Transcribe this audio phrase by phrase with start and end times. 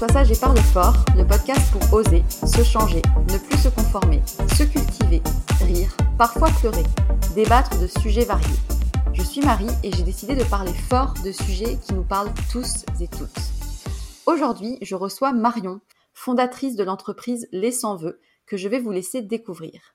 [0.00, 3.58] Bienvenue sur Sois sage et parle fort, le podcast pour oser, se changer, ne plus
[3.58, 4.22] se conformer,
[4.56, 5.20] se cultiver,
[5.60, 6.84] rire, parfois pleurer,
[7.34, 8.46] débattre de sujets variés.
[9.12, 12.86] Je suis Marie et j'ai décidé de parler fort de sujets qui nous parlent tous
[12.98, 13.28] et toutes.
[14.24, 15.80] Aujourd'hui, je reçois Marion,
[16.14, 19.94] fondatrice de l'entreprise Les Sans Vœux, que je vais vous laisser découvrir.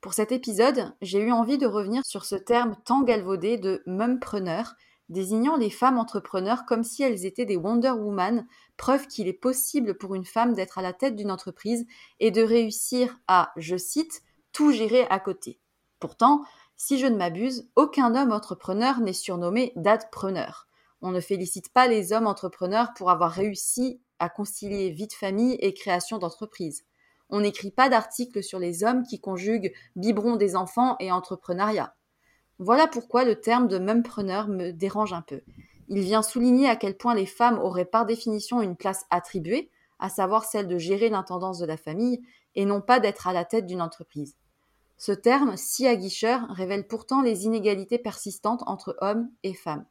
[0.00, 4.74] Pour cet épisode, j'ai eu envie de revenir sur ce terme tant galvaudé de mumpreneur
[5.08, 8.46] désignant les femmes entrepreneurs comme si elles étaient des Wonder Woman,
[8.76, 11.86] preuve qu'il est possible pour une femme d'être à la tête d'une entreprise
[12.20, 15.60] et de réussir à, je cite, tout gérer à côté.
[16.00, 16.42] Pourtant,
[16.76, 20.66] si je ne m'abuse, aucun homme entrepreneur n'est surnommé dadpreneur.
[21.00, 25.54] On ne félicite pas les hommes entrepreneurs pour avoir réussi à concilier vie de famille
[25.60, 26.84] et création d'entreprise.
[27.28, 31.94] On n'écrit pas d'article sur les hommes qui conjuguent biberon des enfants et entrepreneuriat.
[32.64, 35.40] Voilà pourquoi le terme de mumpreneur me dérange un peu.
[35.88, 39.68] Il vient souligner à quel point les femmes auraient par définition une place attribuée,
[39.98, 42.22] à savoir celle de gérer l'intendance de la famille,
[42.54, 44.36] et non pas d'être à la tête d'une entreprise.
[44.96, 49.84] Ce terme, si aguicheur, révèle pourtant les inégalités persistantes entre hommes et femmes.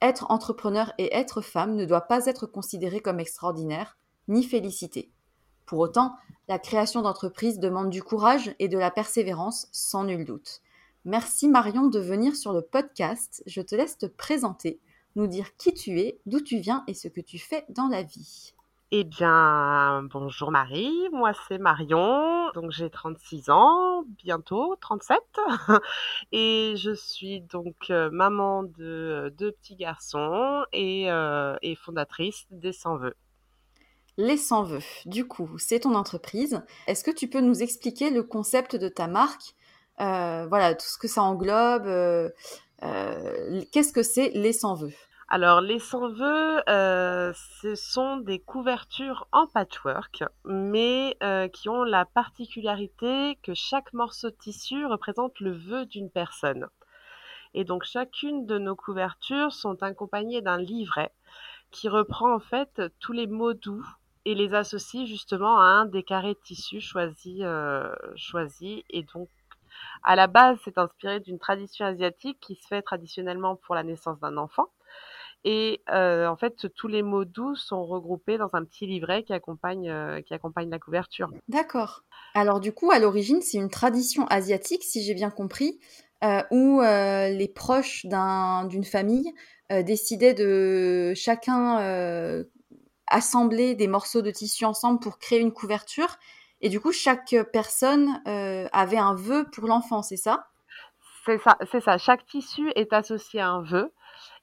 [0.00, 3.98] Être entrepreneur et être femme ne doit pas être considéré comme extraordinaire,
[4.28, 5.10] ni félicité.
[5.64, 6.14] Pour autant,
[6.46, 10.62] la création d'entreprise demande du courage et de la persévérance, sans nul doute.
[11.06, 13.40] Merci Marion de venir sur le podcast.
[13.46, 14.80] Je te laisse te présenter,
[15.14, 18.02] nous dire qui tu es, d'où tu viens et ce que tu fais dans la
[18.02, 18.54] vie.
[18.90, 25.20] Eh bien, bonjour Marie, moi c'est Marion, donc j'ai 36 ans, bientôt 37,
[26.32, 32.48] et je suis donc euh, maman de euh, deux petits garçons et, euh, et fondatrice
[32.50, 33.14] des Sans Vœux.
[34.16, 36.64] Les Sans Vœux, du coup, c'est ton entreprise.
[36.88, 39.54] Est-ce que tu peux nous expliquer le concept de ta marque
[39.98, 41.86] Voilà, tout ce que ça englobe.
[42.80, 44.92] Qu'est-ce que c'est les Sans Vœux
[45.28, 52.04] alors, les sans-vœux, euh, ce sont des couvertures en patchwork, mais euh, qui ont la
[52.04, 56.68] particularité que chaque morceau de tissu représente le vœu d'une personne.
[57.54, 61.10] Et donc, chacune de nos couvertures sont accompagnées d'un livret
[61.72, 63.84] qui reprend en fait tous les mots doux
[64.26, 68.84] et les associe justement à un des carrés de tissu choisi, euh, choisi.
[68.90, 69.28] Et donc,
[70.02, 74.20] à la base, c'est inspiré d'une tradition asiatique qui se fait traditionnellement pour la naissance
[74.20, 74.66] d'un enfant.
[75.44, 79.32] Et euh, en fait, tous les mots doux sont regroupés dans un petit livret qui
[79.32, 81.30] accompagne, euh, qui accompagne la couverture.
[81.48, 82.02] D'accord.
[82.34, 85.78] Alors du coup, à l'origine, c'est une tradition asiatique, si j'ai bien compris,
[86.24, 89.32] euh, où les proches d'une famille
[89.70, 92.44] décidaient de chacun
[93.08, 96.18] assembler des morceaux de tissu ensemble pour créer une couverture.
[96.60, 98.20] Et du coup, chaque personne
[98.72, 100.46] avait un vœu pour l'enfant, c'est ça?
[101.24, 101.98] C'est ça, c'est ça.
[101.98, 103.92] Chaque tissu est associé à un vœu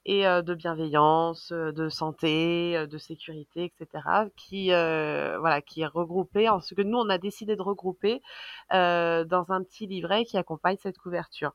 [0.05, 4.03] et de bienveillance, de santé, de sécurité, etc.
[4.35, 8.21] Qui voilà, qui est regroupé en ce que nous on a décidé de regrouper
[8.69, 11.53] dans un petit livret qui accompagne cette couverture.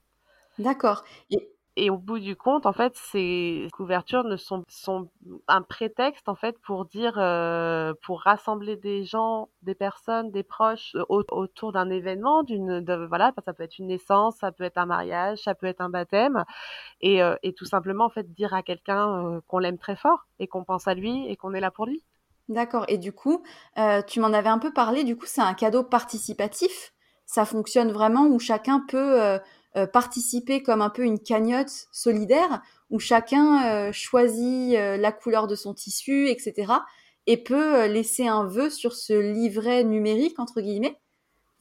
[0.58, 1.04] D'accord.
[1.30, 5.08] Et et au bout du compte, en fait, ces couvertures sont
[5.46, 10.96] un prétexte en fait pour dire, euh, pour rassembler des gens, des personnes, des proches
[10.96, 14.86] euh, autour d'un événement, d'une, voilà, ça peut être une naissance, ça peut être un
[14.86, 16.44] mariage, ça peut être un baptême,
[17.00, 20.48] et, euh, et tout simplement en fait dire à quelqu'un qu'on l'aime très fort et
[20.48, 22.02] qu'on pense à lui et qu'on est là pour lui.
[22.48, 22.86] D'accord.
[22.88, 23.42] Et du coup,
[24.06, 25.04] tu m'en avais un peu parlé.
[25.04, 26.92] Du coup, c'est un cadeau participatif.
[27.26, 29.38] Ça fonctionne vraiment où chacun peut
[29.76, 35.46] euh, participer comme un peu une cagnotte solidaire où chacun euh, choisit euh, la couleur
[35.46, 36.72] de son tissu, etc.
[37.26, 40.98] et peut laisser un vœu sur ce livret numérique entre guillemets.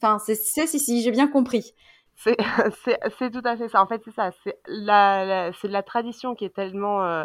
[0.00, 1.74] Enfin, c'est si, si j'ai bien compris.
[3.18, 3.80] C'est tout à fait ça.
[3.80, 4.30] En fait, c'est ça.
[4.42, 7.24] C'est la, c'est la tradition qui est tellement, euh,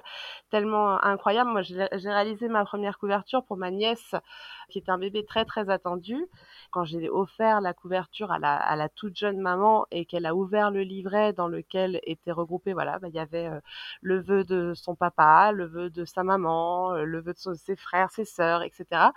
[0.51, 1.49] tellement incroyable.
[1.49, 4.13] Moi, j'ai réalisé ma première couverture pour ma nièce,
[4.69, 6.27] qui était un bébé très, très attendu.
[6.69, 10.35] Quand j'ai offert la couverture à la, à la toute jeune maman et qu'elle a
[10.35, 13.59] ouvert le livret dans lequel était regroupé, voilà, bah, il y avait euh,
[14.01, 17.75] le vœu de son papa, le vœu de sa maman, euh, le vœu de ses
[17.75, 19.11] frères, ses sœurs, etc.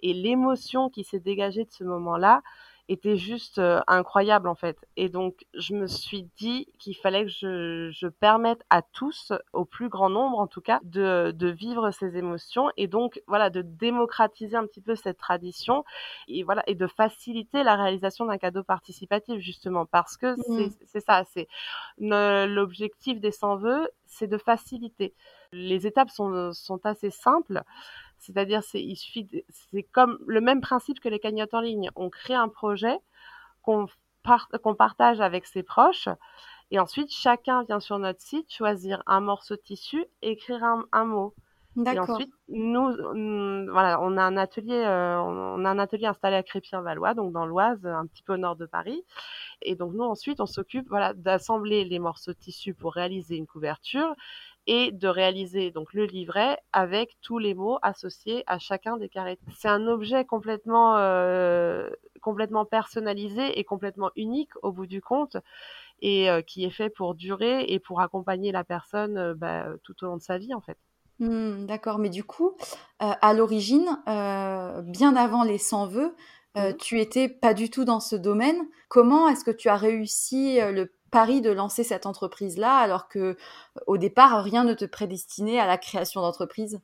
[0.00, 2.42] Et l'émotion qui s'est dégagée de ce moment-là,
[2.88, 4.78] était juste incroyable en fait.
[4.96, 9.64] Et donc je me suis dit qu'il fallait que je, je, permette à tous, au
[9.64, 13.62] plus grand nombre en tout cas, de, de, vivre ces émotions et donc voilà de
[13.62, 15.84] démocratiser un petit peu cette tradition
[16.28, 20.70] et voilà et de faciliter la réalisation d'un cadeau participatif justement parce que mmh.
[20.86, 21.48] c'est ça, c'est
[21.98, 25.14] l'objectif des 100 vœux, c'est de faciliter.
[25.52, 27.62] Les étapes sont, sont assez simples.
[28.18, 31.90] C'est-à-dire, c'est, il suffit, c'est comme le même principe que les cagnottes en ligne.
[31.96, 32.98] On crée un projet
[33.62, 33.86] qu'on,
[34.62, 36.08] qu'on partage avec ses proches.
[36.70, 41.34] Et ensuite, chacun vient sur notre site choisir un morceau de tissu, écrire un, mot.
[41.76, 42.90] Et ensuite, nous,
[43.70, 47.46] voilà, on a un atelier, euh, on a un atelier installé à Crépy-en-Valois, donc dans
[47.46, 49.04] l'Oise, un petit peu au nord de Paris.
[49.62, 53.46] Et donc nous ensuite, on s'occupe, voilà, d'assembler les morceaux de tissu pour réaliser une
[53.46, 54.14] couverture
[54.66, 59.38] et de réaliser donc le livret avec tous les mots associés à chacun des carrés.
[59.56, 61.88] C'est un objet complètement euh,
[62.20, 65.36] complètement personnalisé et complètement unique au bout du compte
[66.02, 69.94] et euh, qui est fait pour durer et pour accompagner la personne euh, bah, tout
[70.02, 70.78] au long de sa vie en fait.
[71.20, 72.52] Mmh, d'accord, mais du coup,
[72.98, 76.14] à l'origine, bien avant les 100 vœux,
[76.54, 76.74] mmh.
[76.78, 78.68] tu étais pas du tout dans ce domaine.
[78.88, 83.36] Comment est-ce que tu as réussi le pari de lancer cette entreprise-là, alors que
[83.86, 86.80] au départ, rien ne te prédestinait à la création d'entreprise?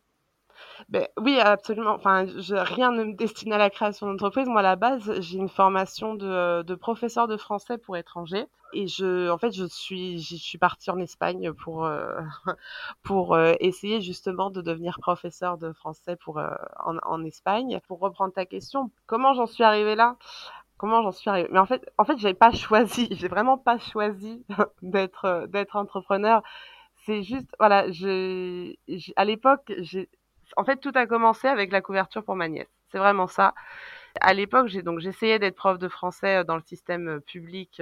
[0.89, 1.95] Ben, oui, absolument.
[1.95, 4.47] Enfin, rien ne me destine à la création d'entreprise.
[4.49, 8.47] Moi, à la base, j'ai une formation de, professeur de français pour étrangers.
[8.75, 12.19] Et je, en fait, je suis, je suis partie en Espagne pour, euh,
[13.03, 16.49] pour euh, essayer justement de devenir professeur de français pour, euh,
[16.85, 17.81] en, en Espagne.
[17.87, 20.17] Pour reprendre ta question, comment j'en suis arrivée là?
[20.83, 23.79] Comment j'en suis arrivée Mais en fait, en fait, j'ai pas choisi, j'ai vraiment pas
[23.79, 24.45] choisi
[24.83, 26.43] d'être euh, d'être entrepreneur.
[27.07, 28.75] C'est juste, voilà, je,
[29.17, 30.11] à l'époque, j'ai,
[30.57, 32.69] en fait, tout a commencé avec la couverture pour ma nièce.
[32.91, 33.55] C'est vraiment ça.
[34.21, 37.81] À l'époque, j'ai donc j'essayais d'être prof de français dans le système public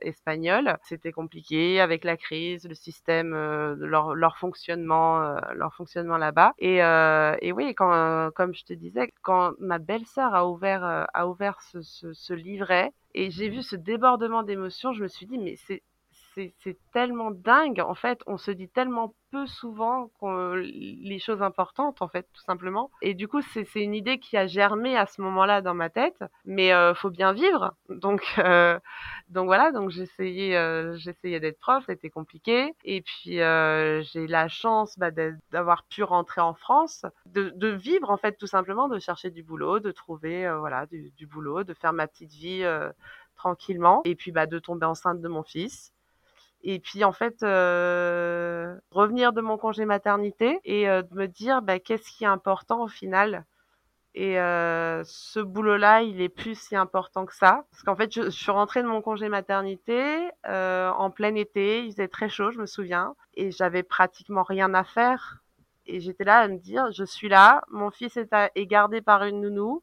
[0.00, 0.76] espagnol.
[0.82, 6.52] C'était compliqué avec la crise, le système, leur, leur fonctionnement, leur fonctionnement là-bas.
[6.58, 11.60] Et, et oui, quand, comme je te disais, quand ma belle-sœur a ouvert, a ouvert
[11.62, 15.56] ce, ce, ce livret et j'ai vu ce débordement d'émotions, je me suis dit mais
[15.56, 15.82] c'est
[16.34, 17.80] c'est tellement dingue.
[17.80, 22.90] En fait, on se dit tellement peu souvent les choses importantes, en fait, tout simplement.
[23.00, 26.22] Et du coup, c'est une idée qui a germé à ce moment-là dans ma tête.
[26.44, 27.74] Mais euh, faut bien vivre.
[27.88, 28.78] Donc, euh,
[29.28, 29.72] donc voilà.
[29.72, 31.82] Donc j'essayais, euh, j'essayais d'être prof.
[31.86, 32.74] C'était compliqué.
[32.84, 35.10] Et puis euh, j'ai la chance bah,
[35.50, 39.80] d'avoir pu rentrer en France, de, vivre en fait, tout simplement, de chercher du boulot,
[39.80, 42.64] de trouver voilà du, du, boulot, de faire ma petite vie
[43.36, 44.02] tranquillement.
[44.04, 45.92] Et puis bah, de tomber enceinte de mon fils
[46.62, 51.62] et puis en fait, euh, revenir de mon congé maternité et euh, de me dire
[51.62, 53.44] bah, qu'est-ce qui est important au final.
[54.14, 57.64] Et euh, ce boulot-là, il est plus si important que ça.
[57.70, 61.84] Parce qu'en fait, je, je, suis rentrée de mon congé maternité euh, en plein été,
[61.84, 65.38] il faisait très chaud, je me souviens, et j'avais pratiquement rien à faire.
[65.86, 69.00] Et j'étais là à me dire, je suis là, mon fils est, à, est gardé
[69.00, 69.82] par une nounou,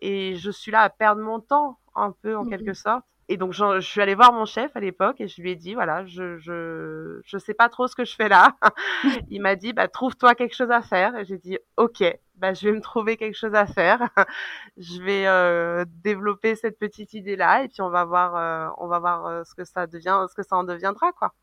[0.00, 2.50] et je suis là à perdre mon temps, un peu en mmh.
[2.50, 5.50] quelque sorte et donc je, suis allée voir mon chef à l'époque et je lui
[5.50, 8.56] ai dit voilà je je je sais pas trop ce que je fais là.
[9.28, 12.04] Il m'a dit bah trouve-toi quelque chose à faire et j'ai dit ok
[12.36, 14.08] bah je vais me trouver quelque chose à faire.
[14.78, 18.88] je vais euh, développer cette petite idée là et puis on va voir euh, on
[18.88, 21.34] va voir euh, ce que ça devient ce que ça en deviendra quoi.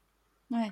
[0.50, 0.72] Ouais.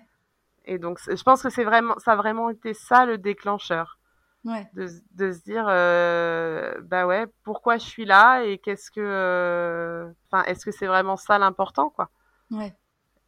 [0.65, 3.99] Et donc je pense que c'est vraiment ça a vraiment été ça le déclencheur.
[4.45, 4.67] Ouais.
[4.73, 10.11] De, de, se dire euh, bah ouais pourquoi je suis là et qu'est-ce que euh,
[10.27, 12.09] enfin est-ce que c'est vraiment ça l'important quoi?
[12.51, 12.75] Ouais.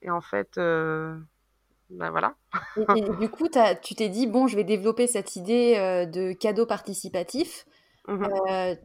[0.01, 1.17] et en fait euh,
[1.89, 2.35] ben voilà
[2.75, 6.05] et, et, du coup as, tu t'es dit bon je vais développer cette idée euh,
[6.05, 7.65] de cadeau participatif
[8.09, 8.23] mmh.
[8.49, 8.75] euh,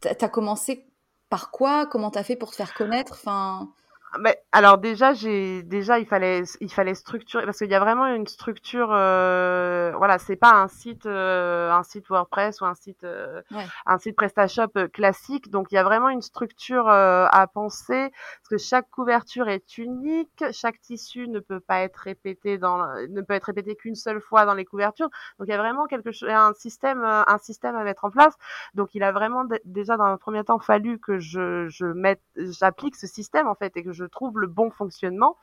[0.00, 0.86] t'as commencé
[1.30, 1.86] par quoi?
[1.86, 3.14] Comment t'as fait pour te faire connaître?
[3.14, 3.72] Enfin
[4.18, 8.06] mais alors déjà j'ai déjà il fallait il fallait structurer parce qu'il y a vraiment
[8.06, 13.04] une structure euh, voilà c'est pas un site euh, un site WordPress ou un site
[13.04, 13.64] euh, ouais.
[13.86, 15.50] un site PrestaShop euh, classique.
[15.50, 19.78] Donc il y a vraiment une structure euh, à penser parce que chaque couverture est
[19.78, 20.44] unique.
[20.52, 24.44] Chaque tissu ne peut pas être répété dans ne peut être répété qu'une seule fois
[24.44, 25.08] dans les couvertures.
[25.38, 28.10] Donc il y a vraiment quelque chose un système euh, un système à mettre en
[28.10, 28.34] place.
[28.74, 32.96] Donc il a vraiment déjà dans un premier temps fallu que je je mette j'applique
[32.96, 35.36] ce système en fait et que je je trouve le bon fonctionnement.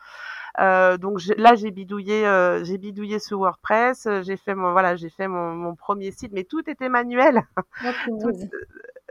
[0.60, 5.10] Euh, donc là j'ai bidouillé euh, j'ai bidouillé sur WordPress j'ai fait mon voilà j'ai
[5.10, 7.44] fait mon, mon, premier site mais tout était manuel.
[8.06, 8.32] Tout,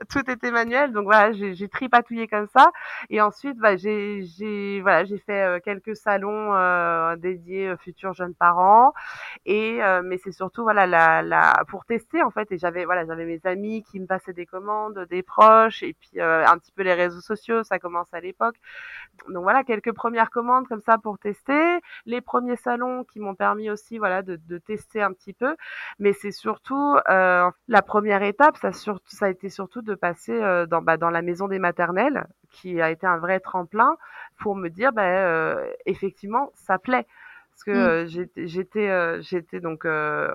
[0.09, 0.93] tout, était manuel.
[0.93, 2.71] Donc voilà j'ai tripatouillé comme ça.
[3.11, 8.35] Et ensuite bah, j'ai voilà j'ai fait euh, quelques salons euh, dédiés aux futurs jeunes
[8.35, 8.93] parents.
[9.47, 12.50] Et euh, mais c'est surtout voilà la, la pour tester en fait.
[12.53, 16.21] Et j'avais voilà j'avais mes amis qui me passaient des commandes des proches et puis
[16.21, 18.57] euh, un petit peu les réseaux sociaux ça commence à l'époque.
[19.29, 21.36] Donc voilà quelques premières commandes comme ça pour tester,
[22.07, 25.57] les premiers salons qui m'ont permis aussi voilà de, de, tester un petit peu,
[25.99, 30.66] mais c'est surtout euh, la première étape, ça, ça a été surtout de passer euh,
[30.66, 33.97] dans, bah, dans la maison des maternelles, qui a été un vrai tremplin
[34.38, 37.07] pour me dire bah, euh, effectivement ça plaît
[37.57, 37.75] parce que mmh.
[37.75, 40.35] euh, j'étais euh, j'étais donc euh,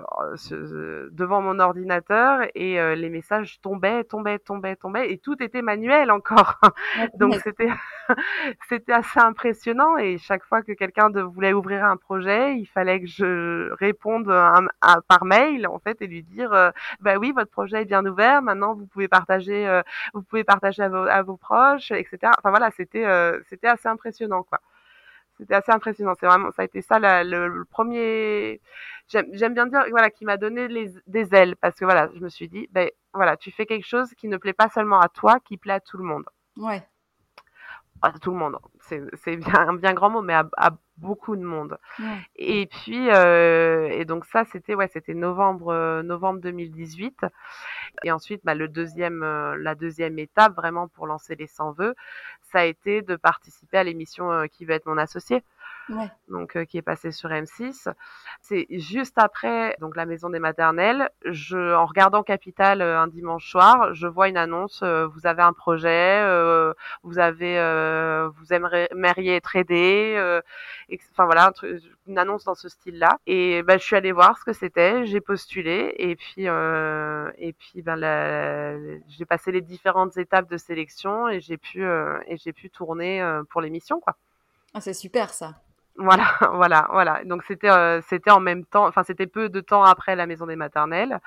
[1.12, 6.10] devant mon ordinateur et euh, les messages tombaient tombaient tombaient tombaient et tout était manuel
[6.10, 6.58] encore.
[7.20, 7.68] Donc c'était
[8.68, 13.06] c'était assez impressionnant et chaque fois que quelqu'un voulait ouvrir un projet il fallait que
[13.06, 17.52] je réponde un, un, par mail en fait et lui dire euh, bah oui votre
[17.52, 21.22] projet est bien ouvert maintenant vous pouvez partager euh, vous pouvez partager à vos, à
[21.22, 23.06] vos proches etc enfin voilà c'était
[23.48, 24.60] c'était assez impressionnant quoi
[25.38, 26.12] c'était assez impressionnant.
[26.18, 28.60] C'est vraiment, ça a été ça le, le, premier.
[29.08, 32.28] J'aime bien dire, voilà, qui m'a donné les, des ailes parce que voilà, je me
[32.28, 35.38] suis dit, ben voilà, tu fais quelque chose qui ne plaît pas seulement à toi,
[35.40, 36.24] qui plaît à tout le monde.
[36.56, 36.82] Ouais.
[38.02, 38.58] À tout le monde.
[38.80, 41.78] C'est bien un bien grand mot, mais à, à beaucoup de monde.
[42.00, 42.18] Ouais.
[42.36, 47.24] Et puis, euh, et donc ça, c'était ouais, c'était novembre, euh, novembre 2018.
[48.04, 51.94] Et ensuite, bah, le deuxième, euh, la deuxième étape vraiment pour lancer les 100 vœux,
[52.52, 55.42] ça a été de participer à l'émission euh, Qui va être mon associé.
[55.88, 56.10] Ouais.
[56.28, 57.88] Donc, euh, qui est passé sur M6.
[58.40, 61.10] C'est juste après, donc la maison des maternelles.
[61.24, 64.80] Je, en regardant Capital euh, un dimanche soir, je vois une annonce.
[64.82, 66.22] Euh, vous avez un projet,
[67.02, 67.56] vous avez,
[68.36, 70.40] vous aimeriez être aidé.
[71.12, 73.18] enfin voilà, un truc, une annonce dans ce style-là.
[73.26, 75.04] Et ben, je suis allée voir ce que c'était.
[75.06, 81.40] J'ai postulé et puis, et puis ben, j'ai passé les différentes étapes de sélection et
[81.40, 84.16] j'ai pu, et j'ai pu tourner pour l'émission, quoi.
[84.74, 85.54] Ah, c'est super ça.
[85.96, 87.22] Voilà, voilà, voilà.
[87.24, 90.46] Donc c'était euh, c'était en même temps, enfin c'était peu de temps après la maison
[90.46, 91.20] des maternelles,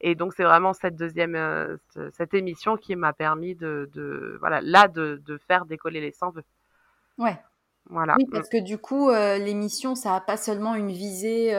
[0.00, 1.76] et donc c'est vraiment cette deuxième euh,
[2.12, 6.30] cette émission qui m'a permis de, de voilà là de, de faire décoller les 100
[6.30, 6.44] vœux.
[7.18, 7.38] Ouais.
[7.88, 8.14] Voilà.
[8.18, 11.52] Oui, parce que du coup euh, l'émission ça a pas seulement une visée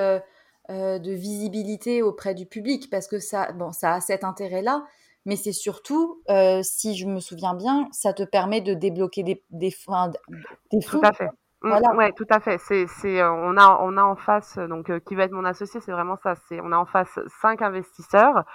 [0.70, 4.86] de visibilité auprès du public, parce que ça bon ça a cet intérêt là,
[5.26, 6.22] mais c'est surtout,
[6.62, 9.72] si je me souviens bien, ça te permet de débloquer des, des,
[10.70, 11.00] des fonds.
[11.00, 11.30] Tout à fait.
[11.62, 11.96] Mmh, voilà.
[11.96, 12.58] Ouais, tout à fait.
[12.58, 15.46] C'est, c'est, euh, on a, on a en face, donc euh, qui va être mon
[15.46, 16.36] associé, c'est vraiment ça.
[16.48, 18.46] C'est, on a en face cinq investisseurs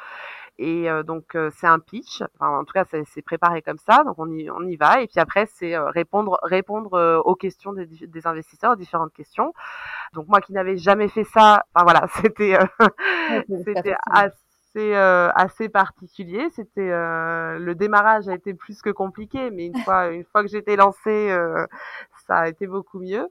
[0.58, 2.22] et euh, donc c'est un pitch.
[2.34, 4.02] Enfin, en tout cas, c'est, c'est préparé comme ça.
[4.04, 5.02] Donc on y, on y va.
[5.02, 9.52] Et puis après, c'est répondre, répondre aux questions des, des, investisseurs, aux différentes questions.
[10.14, 12.58] Donc moi qui n'avais jamais fait ça, enfin voilà, c'était,
[13.64, 14.34] c'était assez
[14.94, 16.48] assez particulier.
[16.50, 20.76] C'était le démarrage a été plus que compliqué, mais une fois une fois que j'étais
[20.76, 21.34] lancée,
[22.26, 23.28] ça a été beaucoup mieux.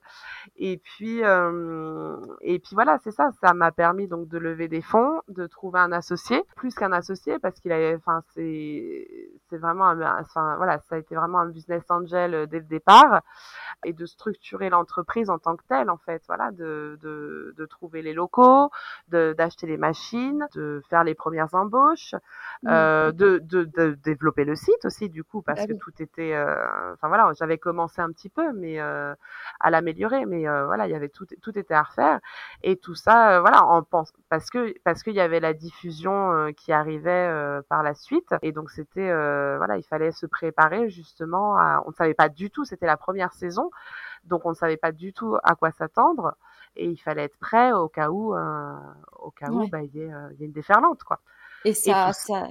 [0.57, 3.29] Et puis, euh, et puis voilà, c'est ça.
[3.41, 7.39] Ça m'a permis donc de lever des fonds, de trouver un associé, plus qu'un associé
[7.39, 9.07] parce qu'il avait, enfin, c'est,
[9.49, 12.65] c'est vraiment, un, enfin, voilà, ça a été vraiment un business angel euh, dès le
[12.65, 13.21] départ
[13.83, 18.01] et de structurer l'entreprise en tant que telle, en fait, voilà, de, de, de trouver
[18.01, 18.69] les locaux,
[19.09, 22.15] de, d'acheter les machines, de faire les premières embauches,
[22.63, 22.69] mmh.
[22.69, 26.33] euh, de, de, de, développer le site aussi, du coup, parce bah que tout était,
[26.33, 28.84] euh, enfin voilà, j'avais commencé un petit peu, mais euh,
[29.59, 30.25] à l'améliorer.
[30.25, 32.19] Mais euh, voilà, il y avait tout, tout était à refaire
[32.63, 36.51] et tout ça, euh, voilà, on pense parce que parce qu'il y avait la diffusion
[36.57, 39.07] qui arrivait par la suite et donc c'était
[39.57, 41.57] voilà, il fallait se préparer justement.
[41.57, 43.71] À, on ne savait pas du tout, c'était la première saison,
[44.25, 46.35] donc on ne savait pas du tout à quoi s'attendre
[46.75, 50.11] et il fallait être prêt au cas où, au cas où bah, il y, ait,
[50.31, 51.19] il y ait une déferlante quoi.
[51.65, 52.47] Et ça, ça,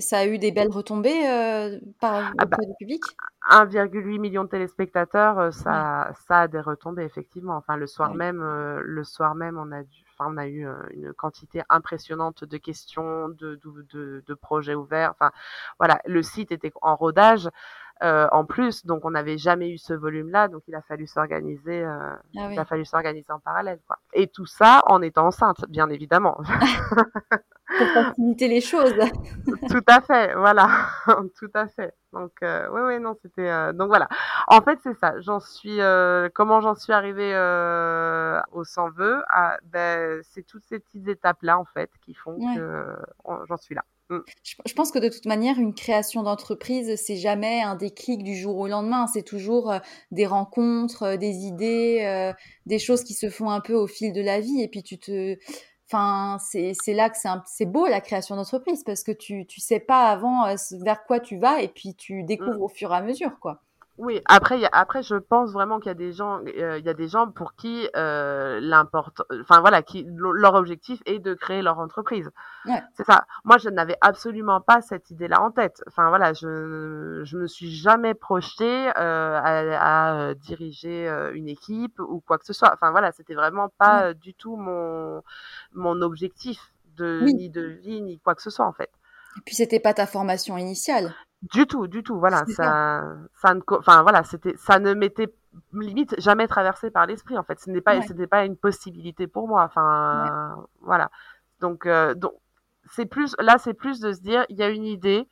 [0.00, 3.02] ça, a eu des belles retombées euh, par ah bah, du public?
[3.50, 7.56] 1,8 million de téléspectateurs, euh, ça, ça a des retombées effectivement.
[7.56, 10.66] Enfin, le soir même, euh, le soir même, on a dû, enfin, on a eu
[10.94, 13.60] une quantité impressionnante de questions, de,
[13.92, 15.10] de, de, projets ouverts.
[15.10, 15.30] Enfin,
[15.78, 17.50] voilà, le site était en rodage.
[18.00, 22.18] en plus, donc on n'avait jamais eu ce volume-là, donc il a fallu s'organiser, ah
[22.32, 23.98] il a fallu s'organiser en parallèle, quoi.
[24.14, 26.40] Et tout ça en étant enceinte, bien évidemment.
[27.78, 28.94] pour faciliter les choses.
[29.68, 30.68] Tout à fait, voilà,
[31.38, 31.94] tout à fait.
[32.12, 34.08] Donc euh, oui, oui, non, c'était euh, donc voilà.
[34.46, 35.14] En fait, c'est ça.
[35.20, 39.22] J'en suis, euh, comment j'en suis arrivée euh, au sans vœux
[39.64, 42.96] ben, c'est toutes ces petites étapes là en fait qui font que
[43.48, 43.82] j'en suis là.
[44.10, 44.18] Mm.
[44.66, 48.58] Je, pense que de toute manière, une création d'entreprise, c'est jamais un déclic du jour
[48.58, 49.06] au lendemain.
[49.06, 49.74] C'est toujours
[50.10, 52.32] des rencontres, des idées,
[52.66, 54.62] des choses qui se font un peu au fil de la vie.
[54.62, 55.36] Et puis tu te,
[55.86, 57.16] Enfin, c'est là que
[57.46, 61.20] c'est beau la création d'entreprise parce que tu tu sais pas avant euh, vers quoi
[61.20, 62.62] tu vas et puis tu découvres mmh.
[62.62, 63.62] au fur et à mesure quoi.
[63.96, 66.84] Oui, après, y a, après, je pense vraiment qu'il y a des gens, euh, il
[66.84, 71.34] y a des gens pour qui euh, l'important, enfin voilà, qui leur objectif est de
[71.34, 72.28] créer leur entreprise.
[72.66, 72.82] Ouais.
[72.94, 73.24] C'est ça.
[73.44, 75.84] Moi, je n'avais absolument pas cette idée-là en tête.
[75.86, 81.48] Enfin voilà, je je me suis jamais projetée euh, à, à, euh, diriger euh, une
[81.48, 82.72] équipe ou quoi que ce soit.
[82.74, 85.22] Enfin voilà, c'était vraiment pas du tout mon
[85.72, 88.90] mon objectif de ni de vie ni quoi que ce soit en fait.
[89.36, 91.14] Et puis c'était pas ta formation initiale.
[91.52, 92.18] Du tout, du tout.
[92.18, 93.04] Voilà, ça,
[93.34, 95.28] ça, ne, enfin voilà, c'était, ça ne m'était
[95.72, 97.36] limite jamais traversé par l'esprit.
[97.36, 99.64] En fait, ce n'est pas, ce n'était pas une possibilité pour moi.
[99.64, 101.10] Enfin, voilà.
[101.60, 102.32] Donc, euh, donc,
[102.90, 105.28] c'est plus, là, c'est plus de se dire, il y a une idée.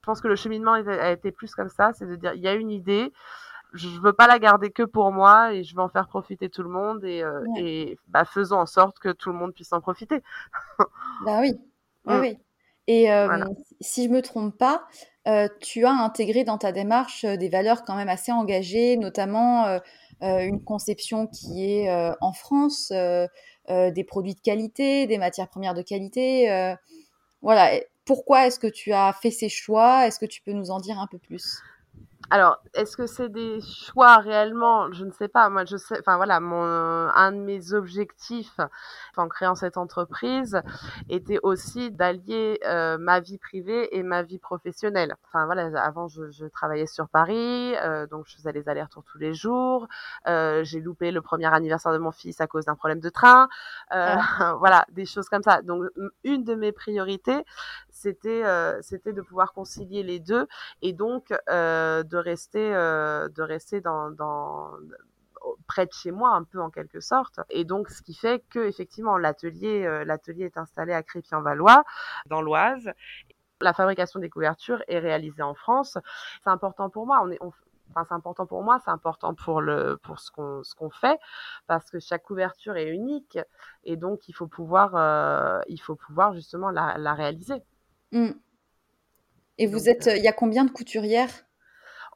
[0.00, 2.48] Je pense que le cheminement a été plus comme ça, c'est de dire, il y
[2.48, 3.12] a une idée.
[3.72, 6.62] Je veux pas la garder que pour moi et je veux en faire profiter tout
[6.62, 9.80] le monde et, euh, et bah, faisons en sorte que tout le monde puisse en
[9.80, 10.22] profiter.
[11.24, 11.58] bah oui,
[12.06, 12.20] oui, mm.
[12.20, 12.38] oui.
[12.86, 13.44] Et euh,
[13.80, 14.86] si je me trompe pas,
[15.26, 19.66] euh, tu as intégré dans ta démarche euh, des valeurs quand même assez engagées, notamment
[19.66, 19.78] euh,
[20.20, 21.90] une conception qui est
[22.22, 26.74] en France, des produits de qualité, des matières premières de qualité.
[27.42, 27.78] voilà.
[28.06, 30.06] Pourquoi est-ce que tu as fait ces choix?
[30.06, 31.58] Est-ce que tu peux nous en dire un peu plus?
[32.30, 34.92] Alors, est-ce que c'est des choix réellement?
[34.92, 35.48] Je ne sais pas.
[35.48, 35.98] Moi, je sais.
[36.00, 38.58] Enfin voilà, mon un de mes objectifs
[39.16, 40.60] en créant cette entreprise
[41.08, 45.14] était aussi d'allier euh, ma vie privée et ma vie professionnelle.
[45.26, 49.18] Enfin voilà, avant je, je travaillais sur Paris, euh, donc je faisais les allers-retours tous
[49.18, 49.86] les jours.
[50.28, 53.48] Euh, J'ai loupé le premier anniversaire de mon fils à cause d'un problème de train.
[53.92, 54.56] Euh, ah.
[54.58, 55.62] voilà, des choses comme ça.
[55.62, 55.84] Donc
[56.24, 57.44] une de mes priorités,
[57.96, 60.46] c'était euh, c'était de pouvoir concilier les deux
[60.82, 64.70] et donc euh, de rester euh, de rester dans, dans
[65.66, 67.40] près de chez moi un peu en quelque sorte.
[67.48, 71.84] Et donc ce qui fait que effectivement l'atelier l'atelier est installé à Crépy-en-Valois
[72.26, 72.90] dans l'Oise.
[73.62, 75.96] La fabrication des couvertures est réalisée en France.
[76.44, 77.20] C'est important pour moi.
[77.24, 77.52] On est on,
[77.90, 81.18] enfin c'est important pour moi, c'est important pour le pour ce qu'on ce qu'on fait
[81.66, 83.38] parce que chaque couverture est unique
[83.84, 84.90] et donc il faut pouvoir
[85.68, 87.62] il faut pouvoir justement la, la réaliser.
[88.12, 88.36] Mmh.
[89.58, 91.45] Et vous êtes, il y a combien de couturières?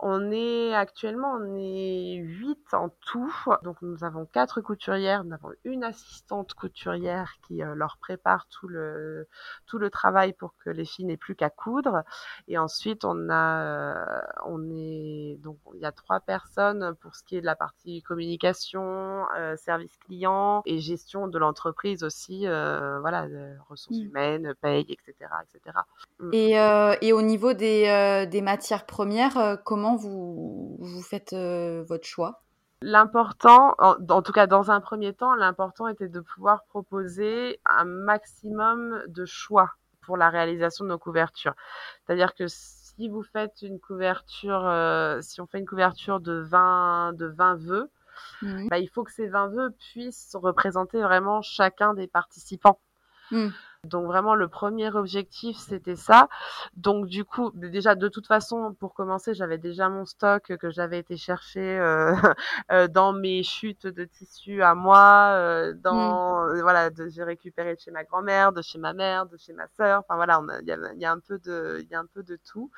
[0.03, 3.35] On est actuellement, on est 8 en tout.
[3.63, 8.67] Donc nous avons quatre couturières, nous avons une assistante couturière qui euh, leur prépare tout
[8.67, 9.29] le
[9.67, 12.03] tout le travail pour que les filles n'aient plus qu'à coudre.
[12.49, 17.23] Et ensuite on a euh, on est donc il y a trois personnes pour ce
[17.23, 23.27] qui est de la partie communication, euh, service client et gestion de l'entreprise aussi, voilà,
[23.69, 24.07] ressources mmh.
[24.07, 25.79] humaines, paye, etc., etc.
[26.33, 26.53] Et,
[27.07, 32.43] et au niveau des, des matières premières, comment vous, vous faites euh, votre choix?
[32.83, 39.03] L'important, en, tout cas dans un premier temps, l'important était de pouvoir proposer un maximum
[39.07, 41.55] de choix pour la réalisation de nos couvertures.
[42.07, 47.13] C'est-à-dire que si vous faites une couverture, euh, si on fait une couverture de 20,
[47.13, 47.91] de 20 vœux,
[48.43, 52.81] bah, il faut que ces 20 vœux puissent représenter vraiment chacun des participants.
[53.31, 53.49] Mmh.
[53.85, 56.29] Donc vraiment le premier objectif c'était ça.
[56.77, 60.99] Donc du coup déjà de toute façon pour commencer j'avais déjà mon stock que j'avais
[60.99, 62.13] été chercher euh,
[62.73, 66.61] euh, dans mes chutes de tissus à moi, euh, dans mmh.
[66.61, 70.01] voilà j'ai récupéré de chez ma grand-mère, de chez ma mère, de chez ma sœur.
[70.01, 72.23] Enfin voilà il y a, y a, un peu de il y a un peu
[72.23, 72.71] de tout.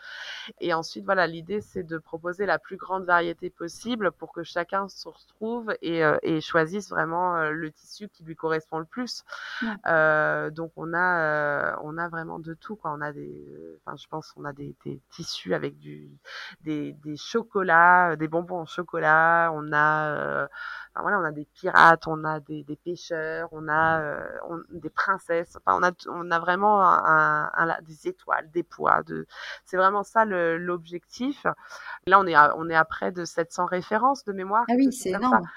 [0.61, 4.89] Et ensuite voilà l'idée c'est de proposer la plus grande variété possible pour que chacun
[4.89, 9.25] se retrouve et, et choisisse vraiment le tissu qui lui correspond le plus.
[10.55, 12.77] donc on on a, euh, on a vraiment de tout.
[12.77, 12.93] Quoi.
[12.93, 14.77] On a des, enfin, je pense, on a des,
[15.11, 16.11] tissus avec du,
[16.63, 19.51] des, des, chocolats, euh, des bonbons en chocolat.
[19.55, 20.47] On a, euh,
[20.97, 24.19] voilà, on a des pirates, on a des, des pêcheurs, on a
[24.71, 25.57] des princesses.
[25.65, 27.51] Enfin, on a, on a vraiment un,
[27.83, 29.03] des étoiles, des poids.
[29.03, 29.27] De,
[29.65, 31.47] c'est vraiment ça l'objectif.
[32.07, 34.65] Là, on est, à, on est à près de 700 références de mémoire.
[34.69, 35.49] Ah oui, c'est énorme.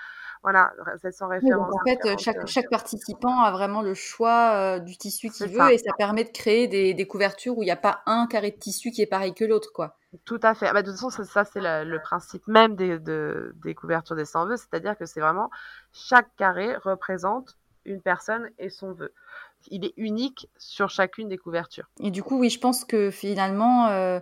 [0.45, 1.73] Voilà, 700 références.
[1.73, 5.79] en fait, chaque, chaque, participant a vraiment le choix euh, du tissu qu'il veut et
[5.79, 8.55] ça permet de créer des, des couvertures où il n'y a pas un carré de
[8.55, 9.97] tissu qui est pareil que l'autre, quoi.
[10.23, 10.67] Tout à fait.
[10.67, 14.25] Ah bah, de toute façon, ça, c'est le principe même des, de, des couvertures des
[14.25, 15.49] 100 vœux, c'est-à-dire que c'est vraiment
[15.91, 19.13] chaque carré représente une personne et son vœu.
[19.71, 21.89] Il est unique sur chacune des couvertures.
[21.99, 24.19] Et du coup, oui, je pense que finalement, euh,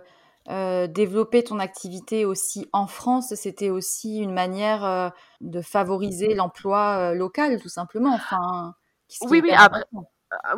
[0.50, 5.08] euh, développer ton activité aussi en France, c'était aussi une manière euh,
[5.40, 8.12] de favoriser l'emploi euh, local, tout simplement.
[8.12, 8.74] Enfin,
[9.22, 9.84] oui, oui, après.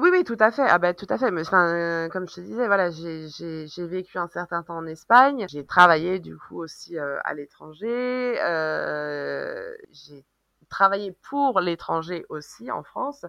[0.00, 0.66] Oui, oui, tout à fait.
[0.66, 1.30] Ah ben, tout à fait.
[1.30, 5.44] Mais enfin, comme je te disais, voilà, j'ai vécu un certain temps en Espagne.
[5.48, 8.34] J'ai travaillé du coup aussi à l'étranger.
[9.92, 10.24] j'ai
[10.70, 13.26] travaillé pour l'étranger aussi en France.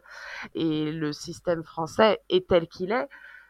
[0.55, 3.09] Et le système français est tel qu'il est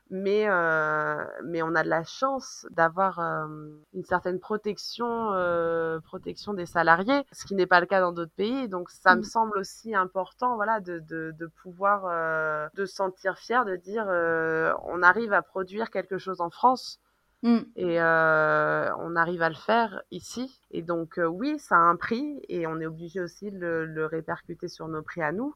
[0.10, 3.46] mais euh, mais on a de la chance d'avoir euh,
[3.94, 8.36] une certaine protection euh, protection des salariés ce qui n'est pas le cas dans d'autres
[8.36, 9.26] pays donc ça me mmh.
[9.26, 14.06] semble aussi important voilà de de, de pouvoir euh, de se sentir fier de dire
[14.08, 17.00] euh, on arrive à produire quelque chose en France
[17.44, 17.58] mmh.
[17.76, 20.60] Et on arrive à le faire ici.
[20.72, 24.06] Et donc oui, ça a un prix et on est obligé aussi de le, le
[24.06, 25.54] répercuter sur nos prix à nous.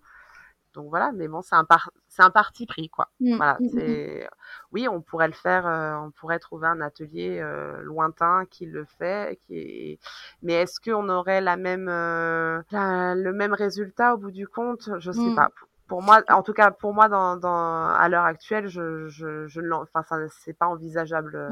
[0.74, 3.10] Donc voilà, mais bon, c'est un parti pris quoi.
[3.20, 4.30] Mmh, voilà, mmh, mmh, c'est
[4.72, 8.86] oui, on pourrait le faire, euh, on pourrait trouver un atelier euh, lointain qui le
[8.86, 10.00] fait, qui est...
[10.42, 14.90] mais est-ce qu'on aurait la même euh, le même résultat au bout du compte?
[15.00, 15.50] Je sais pas.
[15.88, 19.60] Pour moi, en tout cas pour moi, dans, dans à l'heure actuelle, je je, je
[19.74, 21.52] enfin ça c'est pas envisageable.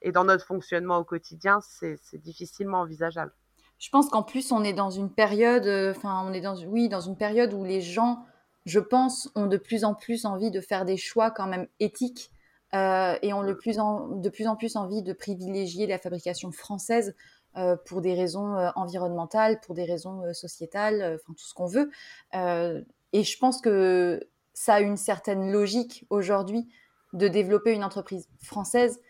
[0.00, 3.32] Et dans notre fonctionnement au quotidien, c'est difficilement envisageable.
[3.78, 7.00] Je pense qu'en plus on est dans une période, enfin on est dans oui dans
[7.00, 8.24] une période où les gens
[8.64, 12.30] je pense, ont de plus en plus envie de faire des choix quand même éthiques
[12.74, 16.50] euh, et ont le plus en, de plus en plus envie de privilégier la fabrication
[16.50, 17.14] française
[17.56, 21.90] euh, pour des raisons euh, environnementales, pour des raisons sociétales, enfin tout ce qu'on veut.
[22.32, 26.68] et je pense que ça a une certaine logique aujourd'hui
[27.12, 29.00] de développer une entreprise française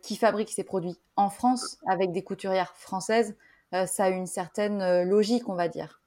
[0.00, 3.36] qui fabrique ses produits en France avec des couturières françaises.
[3.70, 5.97] ça a une certaine logique, on va dire.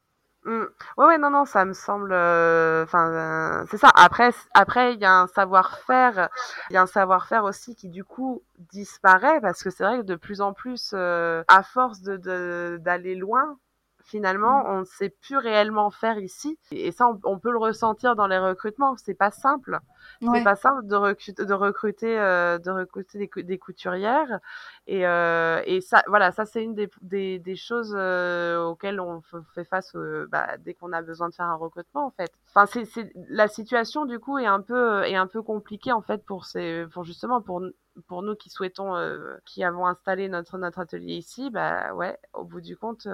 [0.43, 0.63] Mmh.
[0.97, 2.11] Ouais, ouais, non, non, ça me semble.
[2.13, 3.91] Euh, enfin, euh, c'est ça.
[3.95, 6.29] Après, après, il y a un savoir-faire.
[6.69, 10.03] Il y a un savoir-faire aussi qui du coup disparaît parce que c'est vrai que
[10.03, 13.57] de plus en plus, euh, à force de d'aller loin,
[14.03, 14.67] finalement, mmh.
[14.67, 16.57] on ne sait plus réellement faire ici.
[16.71, 18.95] Et ça, on, peut le ressentir dans les recrutements.
[18.97, 19.79] C'est pas simple.
[20.21, 24.39] C'est pas simple de, recruter, de recruter, euh, de recruter des, couturières.
[24.87, 29.21] Et, euh, et ça, voilà, ça c'est une des, des, des choses euh, auxquelles on
[29.53, 29.95] fait face
[30.29, 32.31] bah, dès qu'on a besoin de faire un recrutement, en fait.
[32.53, 36.25] Enfin, c'est, la situation du coup est un peu est un peu compliquée en fait
[36.25, 37.61] pour ces, pour justement pour
[38.07, 38.95] pour nous qui souhaitons,
[39.45, 43.07] qui avons installé notre notre atelier ici, bah ouais, au bout du compte.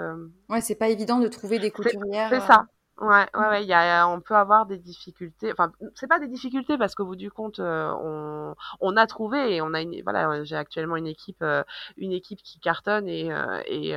[0.50, 2.30] ouais, c'est pas évident de trouver des couturières.
[2.30, 2.68] C'est ça.
[3.00, 5.52] Ouais, ouais, ouais, y a, on peut avoir des difficultés.
[5.52, 9.56] Enfin, c'est pas des difficultés parce qu'au bout du compte, euh, on, on a trouvé
[9.56, 11.64] et on a une, voilà, j'ai actuellement une équipe, euh,
[11.98, 13.96] une équipe qui cartonne et euh, et,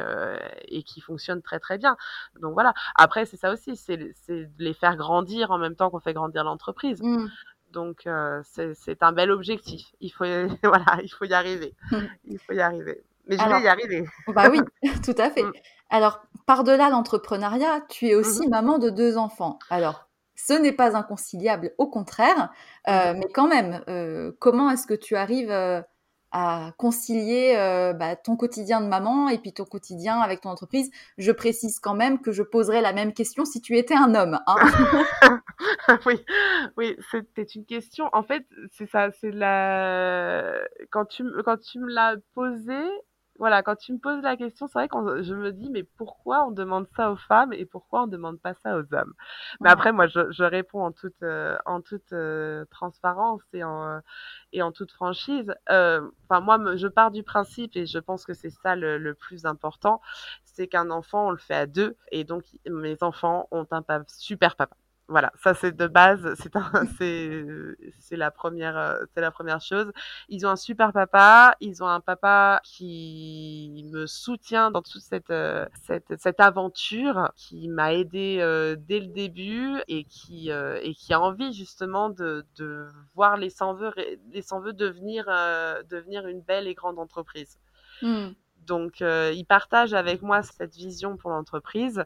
[0.69, 1.97] et qui fonctionne très très bien.
[2.43, 2.75] Donc voilà.
[2.95, 6.45] Après, c'est ça aussi, c'est de les faire grandir en même temps qu'on fait grandir
[6.45, 7.01] l'entreprise.
[7.03, 7.29] Mmh.
[7.73, 8.07] Donc
[8.45, 9.87] c'est c'est un bel objectif.
[10.01, 10.25] Il faut
[10.63, 11.75] voilà, il faut y arriver.
[11.91, 11.97] Mmh.
[12.25, 13.03] Il faut y arriver.
[13.31, 14.05] Mais je vais y arriver.
[14.35, 14.61] Bah oui,
[15.05, 15.45] tout à fait.
[15.45, 15.53] Mmh.
[15.89, 19.59] Alors, par-delà l'entrepreneuriat, tu es aussi mmh maman de deux enfants.
[19.71, 22.51] Alors, ce n'est pas inconciliable, au contraire,
[22.89, 25.81] euh, mmh mais quand même, euh, comment est-ce que tu arrives euh,
[26.33, 27.55] à concilier
[27.99, 30.91] bah, ton quotidien de maman et puis ton quotidien avec ton entreprise?
[31.19, 34.39] Je précise quand même que je poserais la même question si tu étais un homme.
[34.47, 35.41] Hein.
[36.07, 36.25] oui,
[36.77, 38.09] oui, c'était une question.
[38.13, 40.53] En fait, c'est ça, c'est la
[40.91, 42.89] quand tu quand tu me l'as posée,
[43.41, 46.47] voilà, quand tu me poses la question, c'est vrai que je me dis, mais pourquoi
[46.47, 49.15] on demande ça aux femmes et pourquoi on ne demande pas ça aux hommes?
[49.61, 54.01] Mais après, moi, je, je réponds en toute, euh, en toute euh, transparence et en,
[54.53, 55.55] et en toute franchise.
[55.71, 59.15] Euh, enfin, moi, je pars du principe et je pense que c'est ça le, le,
[59.15, 60.03] plus important,
[60.45, 64.55] c'est qu'un enfant, on le fait à deux et donc mes enfants ont un super
[64.55, 64.77] papa.
[65.11, 66.35] Voilà, ça c'est de base,
[66.97, 67.45] c'est
[67.99, 69.91] c'est la première euh, c'est la première chose.
[70.29, 75.31] Ils ont un super papa, ils ont un papa qui me soutient dans toute cette
[75.31, 81.13] euh, cette cette aventure, qui m'a aidé euh, dès le début et qui et qui
[81.13, 83.77] a envie justement de de voir les sans
[84.33, 85.25] les sans devenir
[85.91, 87.59] devenir une belle et grande entreprise.
[88.03, 88.29] Mmh.
[88.67, 92.05] Donc, euh, il partage avec moi cette vision pour l'entreprise.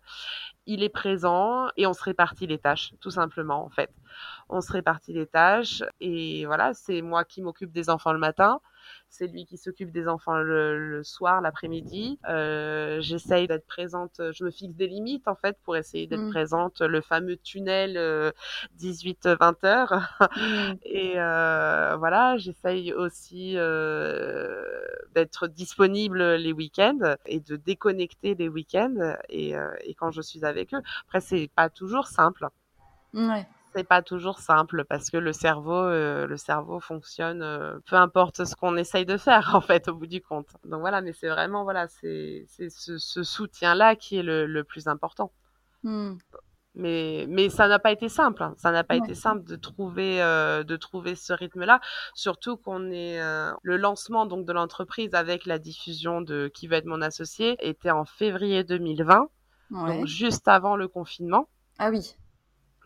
[0.66, 3.90] Il est présent et on se répartit les tâches, tout simplement, en fait.
[4.48, 8.60] On se répartit les tâches et voilà, c'est moi qui m'occupe des enfants le matin
[9.08, 12.18] c'est lui qui s'occupe des enfants le, soir, l'après-midi.
[12.28, 16.30] Euh, j'essaye d'être présente, je me fixe des limites en fait pour essayer d'être mmh.
[16.30, 18.32] présente, le fameux tunnel
[18.78, 20.28] 18-20 euh, heures.
[20.36, 20.72] Mmh.
[20.84, 23.54] Et euh, voilà, j'essaye aussi
[25.14, 30.74] d'être disponible les week-ends et de déconnecter les week-ends et, et quand je suis avec
[30.74, 30.82] eux.
[31.06, 32.48] Après, c'est pas toujours simple.
[33.12, 37.96] Ouais c'est pas toujours simple parce que le cerveau, euh, le cerveau fonctionne, euh, peu
[37.96, 40.48] importe ce qu'on essaye de faire en fait au bout du compte.
[40.64, 44.64] Donc voilà, mais c'est vraiment voilà, c'est ce, ce soutien là qui est le, le
[44.64, 45.32] plus important.
[45.82, 46.14] Mmh.
[46.76, 48.42] Mais, mais ça n'a pas été simple.
[48.42, 48.54] Hein.
[48.58, 51.80] Ça n'a pas été simple de trouver, euh, de trouver ce rythme-là.
[52.14, 53.20] Surtout qu'on est
[53.62, 57.92] le lancement donc de l'entreprise avec la diffusion de Qui veut être mon associé était
[57.92, 59.28] en février 2020,
[59.70, 61.48] donc juste avant le confinement.
[61.78, 62.16] Ah oui.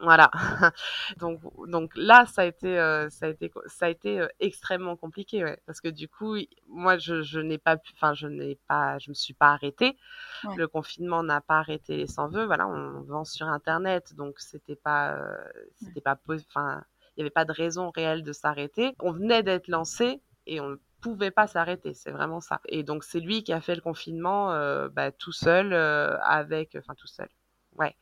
[0.00, 0.30] Voilà.
[1.18, 4.96] donc donc là ça a été euh, ça a été ça a été euh, extrêmement
[4.96, 5.60] compliqué ouais.
[5.66, 6.36] parce que du coup
[6.68, 9.96] moi je, je n'ai pas pu enfin je n'ai pas je me suis pas arrêtée.
[10.56, 14.76] Le confinement n'a pas arrêté les sans vœux voilà, on vend sur internet donc c'était
[14.76, 15.36] pas euh,
[15.74, 16.84] c'était pas enfin
[17.16, 18.94] il n'y avait pas de raison réelle de s'arrêter.
[19.00, 22.60] On venait d'être lancé et on ne pouvait pas s'arrêter, c'est vraiment ça.
[22.68, 24.50] Et donc c'est lui qui a fait le confinement
[24.90, 27.28] bah, tout seul avec enfin tout seul.
[27.78, 27.94] Ouais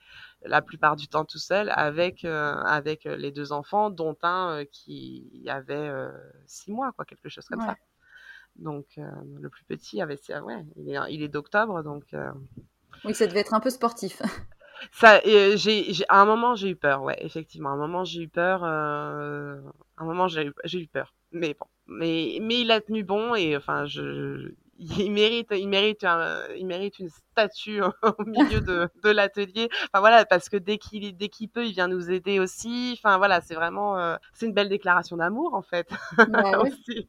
[0.47, 4.65] la plupart du temps tout seul avec euh, avec les deux enfants dont un euh,
[4.71, 6.11] qui avait euh,
[6.47, 7.77] six mois quoi quelque chose comme ça.
[8.57, 12.05] Donc le plus petit avait ouais il est il est d'octobre donc
[13.05, 14.23] oui ça devait être un peu sportif.
[14.93, 17.71] Ça j'ai à un moment j'ai eu peur ouais effectivement.
[17.71, 19.13] À un moment j'ai eu peur à
[19.99, 21.15] un moment j'ai eu peur.
[21.33, 26.07] Mais bon mais mais il a tenu bon et enfin je il mérite, il mérite,
[26.57, 29.69] il mérite une statue au milieu de, de l'atelier.
[29.85, 32.95] Enfin voilà, parce que dès qu'il, dès qu'il peut, il vient nous aider aussi.
[32.99, 35.89] Enfin voilà, c'est vraiment, euh, c'est une belle déclaration d'amour en fait.
[36.29, 37.09] Bah aussi.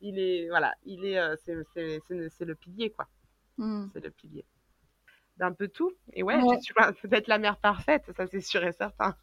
[0.00, 3.06] il est, voilà, il est, euh, c'est, c'est, c'est, le pilier quoi.
[3.58, 3.86] Mmh.
[3.92, 4.44] C'est le pilier
[5.38, 5.92] d'un peu tout.
[6.12, 6.58] Et ouais, ouais.
[6.60, 9.16] tu vois, peut-être la mère parfaite, ça c'est sûr et certain.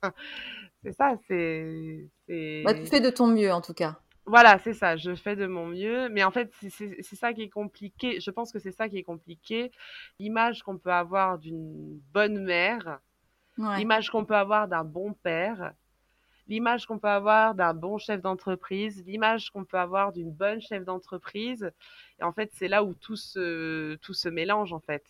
[0.84, 2.64] c'est ça, c'est, c'est.
[2.66, 4.00] Bah, tu fais de ton mieux en tout cas.
[4.30, 6.08] Voilà, c'est ça, je fais de mon mieux.
[6.10, 8.20] Mais en fait, c'est ça qui est compliqué.
[8.22, 9.72] Je pense que c'est ça qui est compliqué.
[10.20, 13.00] L'image qu'on peut avoir d'une bonne mère,
[13.76, 15.74] l'image qu'on peut avoir d'un bon père,
[16.48, 20.86] l'image qu'on peut avoir d'un bon chef d'entreprise, l'image qu'on peut avoir d'une bonne chef
[20.86, 21.72] d'entreprise.
[22.20, 25.06] Et en fait, c'est là où tout se, tout se mélange, en fait.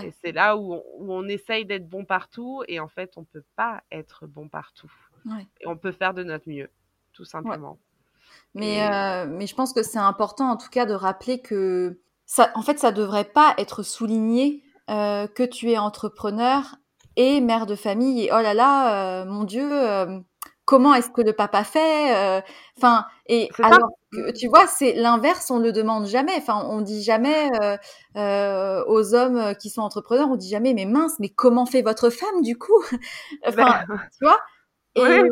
[0.00, 2.62] Et c'est là où on, où on essaye d'être bon partout.
[2.68, 4.92] Et en fait, on ne peut pas être bon partout.
[5.60, 6.70] Et on peut faire de notre mieux,
[7.12, 7.80] tout simplement.
[8.54, 12.50] Mais, euh, mais je pense que c'est important en tout cas de rappeler que ça,
[12.54, 16.76] en fait, ça devrait pas être souligné euh, que tu es entrepreneur
[17.16, 19.68] et mère de famille et oh là là, euh, mon Dieu,
[20.64, 22.42] comment est-ce que le papa fait
[22.76, 26.34] Enfin, et alors que, tu vois, c'est l'inverse, on le demande jamais.
[26.36, 27.50] Enfin, on dit jamais
[28.14, 32.40] aux hommes qui sont entrepreneurs, on dit jamais, mais mince, mais comment fait votre femme
[32.42, 32.84] du coup?
[33.46, 34.38] Enfin, ben, tu vois?
[34.96, 35.22] Oui,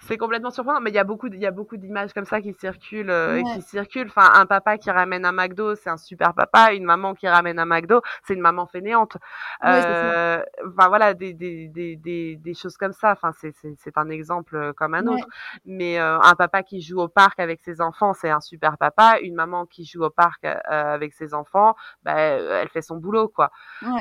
[0.00, 2.40] c'est complètement surprenant, mais il y a beaucoup, il y a beaucoup d'images comme ça
[2.40, 4.08] qui circulent, euh, qui circulent.
[4.08, 6.72] Enfin, un papa qui ramène un McDo, c'est un super papa.
[6.72, 9.16] Une maman qui ramène un McDo, c'est une maman fainéante.
[9.64, 13.12] Euh, enfin voilà, des, des, des, des, choses comme ça.
[13.12, 15.26] Enfin, c'est, c'est, un exemple euh, comme un autre.
[15.64, 19.18] Mais euh, un papa qui joue au parc avec ses enfants, c'est un super papa.
[19.22, 23.50] Une maman qui joue au parc avec ses enfants, bah, elle fait son boulot, quoi.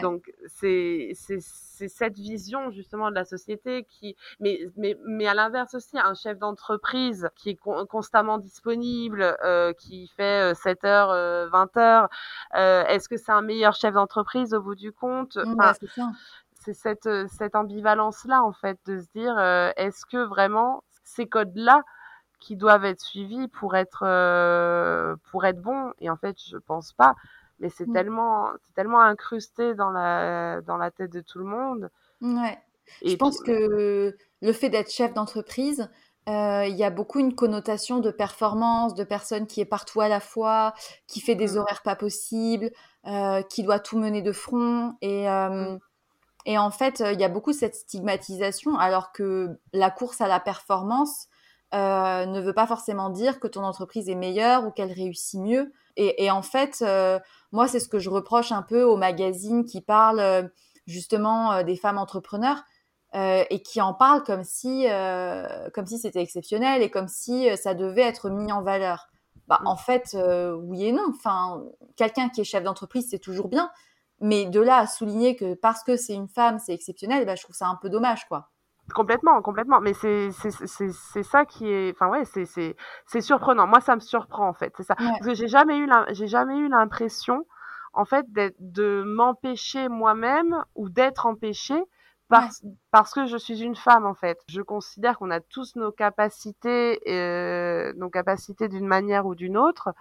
[0.02, 1.40] Donc c'est, c'est
[1.74, 6.14] c'est cette vision justement de la société qui, mais, mais, mais à l'inverse aussi, un
[6.14, 12.10] chef d'entreprise qui est constamment disponible, euh, qui fait 7 heures, 20 heures,
[12.56, 15.38] euh, est-ce que c'est un meilleur chef d'entreprise au bout du compte?
[16.56, 21.84] C'est cette, cette ambivalence-là, en fait, de se dire, euh, est-ce que vraiment ces codes-là
[22.40, 24.00] qui doivent être suivis pour être,
[25.32, 25.94] pour être bons?
[26.00, 27.16] Et en fait, je pense pas
[27.60, 27.94] mais c'est mmh.
[27.94, 31.90] tellement, tellement incrusté dans la, dans la tête de tout le monde.
[32.20, 32.60] Ouais.
[33.06, 35.90] Je pense que le fait d'être chef d'entreprise,
[36.30, 40.08] euh, il y a beaucoup une connotation de performance, de personne qui est partout à
[40.08, 40.74] la fois,
[41.08, 41.58] qui fait des mmh.
[41.58, 42.72] horaires pas possibles,
[43.08, 44.94] euh, qui doit tout mener de front.
[45.02, 45.80] Et, euh, mmh.
[46.46, 50.40] et en fait, il y a beaucoup cette stigmatisation, alors que la course à la
[50.40, 51.28] performance
[51.74, 55.74] ne veut pas forcément dire que ton entreprise est meilleure ou qu'elle réussit mieux.
[55.96, 56.84] Et, et en fait,
[57.54, 60.44] moi, c'est ce que je reproche un peu aux magazines qui parlent euh,
[60.88, 62.64] justement euh, des femmes entrepreneurs
[63.16, 64.88] euh, et qui en parlent comme si,
[65.74, 69.08] comme si c'était exceptionnel et comme si ça devait être mis en valeur.
[69.48, 69.68] Bah, mm.
[69.68, 70.18] en fait,
[70.62, 71.06] oui et non.
[71.10, 71.64] Enfin,
[71.96, 73.70] quelqu'un qui est chef d'entreprise, c'est toujours bien.
[74.20, 77.44] Mais de là à souligner que parce que c'est une femme, c'est exceptionnel, bah, je
[77.44, 78.50] trouve ça un peu dommage, quoi.
[78.94, 79.80] Complètement, complètement.
[79.80, 83.66] Mais c'est c'est ça qui est, enfin ouais, c'est c'est c'est surprenant.
[83.66, 84.74] Moi, ça me surprend en fait.
[84.76, 84.96] C'est ça.
[84.96, 87.46] Parce que j'ai jamais eu j'ai jamais eu l'impression
[87.94, 88.26] en fait
[88.60, 91.82] de m'empêcher moi-même ou d'être empêchée
[92.34, 94.40] parce, parce que je suis une femme en fait.
[94.48, 99.94] Je considère qu'on a tous nos capacités, euh, nos capacités d'une manière ou d'une autre,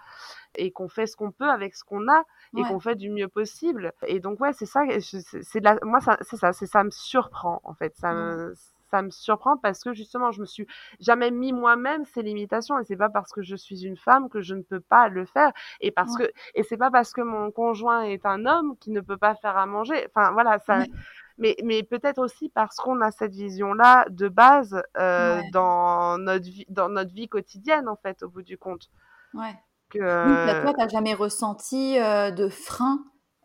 [0.55, 2.23] et qu'on fait ce qu'on peut avec ce qu'on a
[2.57, 3.93] et qu'on fait du mieux possible.
[4.07, 4.81] Et donc ouais, c'est ça.
[4.99, 7.95] C'est moi ça, c'est ça, c'est ça me surprend en fait.
[7.95, 8.55] Ça me,
[8.89, 10.67] ça me surprend parce que justement, je me suis
[10.99, 14.41] jamais mis moi-même ces limitations et c'est pas parce que je suis une femme que
[14.41, 17.51] je ne peux pas le faire et parce que et c'est pas parce que mon
[17.51, 20.07] conjoint est un homme qui ne peut pas faire à manger.
[20.09, 20.79] Enfin voilà, ça.
[20.79, 20.89] Mais,
[21.37, 26.89] mais peut-être aussi parce qu'on a cette vision-là de base euh, dans notre vie, dans
[26.89, 28.89] notre vie quotidienne en fait, au bout du compte.
[29.33, 29.55] Ouais.
[29.89, 32.99] Que, toi, t'as jamais ressenti euh, de frein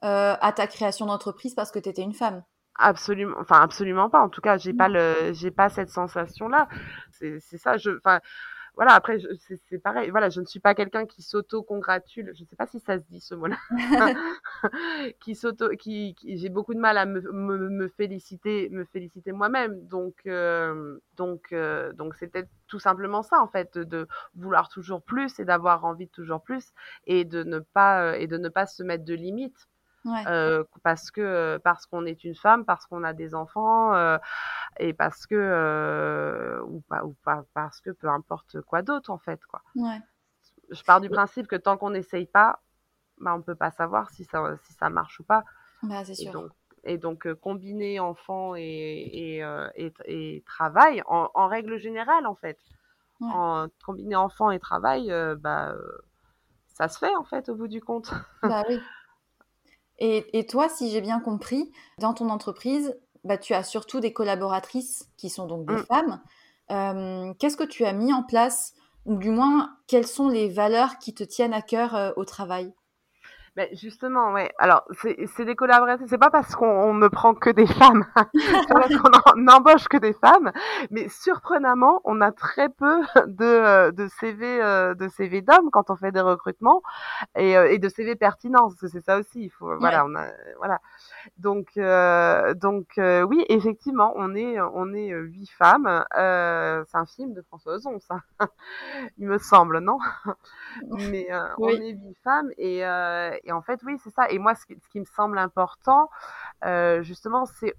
[0.05, 2.43] euh, à ta création d'entreprise parce que tu étais une femme?
[2.77, 4.21] Absolument, enfin absolument pas.
[4.21, 4.93] En tout cas, j'ai pas mmh.
[4.93, 6.69] le, j'ai pas cette sensation-là.
[7.11, 7.77] C'est, c'est ça.
[7.77, 8.21] Je, enfin,
[8.79, 8.93] voilà.
[8.93, 9.19] Après,
[9.69, 10.09] c'est, pareil.
[10.11, 12.33] Voilà, je ne suis pas quelqu'un qui s'auto-congratule.
[12.33, 13.57] Je sais pas si ça se dit ce mot-là.
[15.21, 19.85] qui s'auto, qui, j'ai beaucoup de mal à me, me, me féliciter, me féliciter moi-même.
[19.89, 25.41] Donc, euh, donc, euh, donc, c'était tout simplement ça en fait, de vouloir toujours plus
[25.41, 26.73] et d'avoir envie de toujours plus
[27.09, 29.67] et de ne pas euh, et de ne pas se mettre de limites
[30.27, 34.19] euh, parce que parce qu'on est une femme, parce qu'on a des enfants euh,
[34.79, 39.19] et parce que euh, ou pas ou pas parce que peu importe quoi d'autre en
[39.19, 39.63] fait quoi.
[39.75, 40.01] Ouais.
[40.71, 42.61] Je pars du principe que tant qu'on n'essaye pas,
[43.19, 45.45] bah on peut pas savoir si ça si ça marche ou pas.
[45.83, 46.29] Bah, c'est sûr.
[46.29, 46.51] Et donc,
[46.85, 49.45] et donc combiner enfant et et,
[49.77, 52.59] et, et travail en, en, règle générale en fait.
[53.21, 53.29] Ouais.
[53.33, 55.75] En combiner enfant et travail, bah
[56.69, 58.13] ça se fait en fait au bout du compte.
[58.43, 58.81] Bah oui.
[59.99, 65.09] Et, toi, si j'ai bien compris, dans ton entreprise, bah, tu as surtout des collaboratrices
[65.17, 65.85] qui sont donc des mm.
[65.87, 66.21] femmes.
[66.71, 68.75] Euh, qu'est-ce que tu as mis en place,
[69.07, 72.73] ou du moins, quelles sont les valeurs qui te tiennent à cœur euh, au travail?
[73.57, 74.51] Ben justement, ouais.
[74.59, 76.07] Alors, c'est des collaborations.
[76.09, 78.33] C'est pas parce qu'on ne prend que des femmes, c'est
[78.69, 80.53] parce qu'on n'embauche que des femmes,
[80.91, 85.91] mais surprenamment, on a très peu de, euh, de CV, euh, de CV d'hommes quand
[85.91, 86.83] on fait des recrutements
[87.37, 89.45] et, euh, et de CV pertinents, parce que c'est ça aussi.
[89.45, 90.27] Il faut, voilà, on a,
[90.59, 90.81] voilà.
[91.39, 96.05] Donc, euh, donc oui, effectivement, on est, on est huit femmes.
[96.17, 98.21] Euh, c'est un film de François Ozon, ça,
[99.19, 99.99] il me semble, non?
[101.11, 102.83] Mais on est huit femmes et
[103.45, 104.29] et en fait, oui, c'est ça.
[104.31, 106.09] Et moi, ce qui, me semble important,
[106.65, 107.75] euh, justement, c'est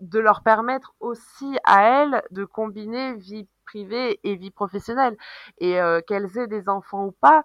[0.00, 5.16] de leur permettre aussi à elles de combiner vie privée et vie professionnelle.
[5.58, 7.42] Et euh, qu'elles aient des enfants ou pas,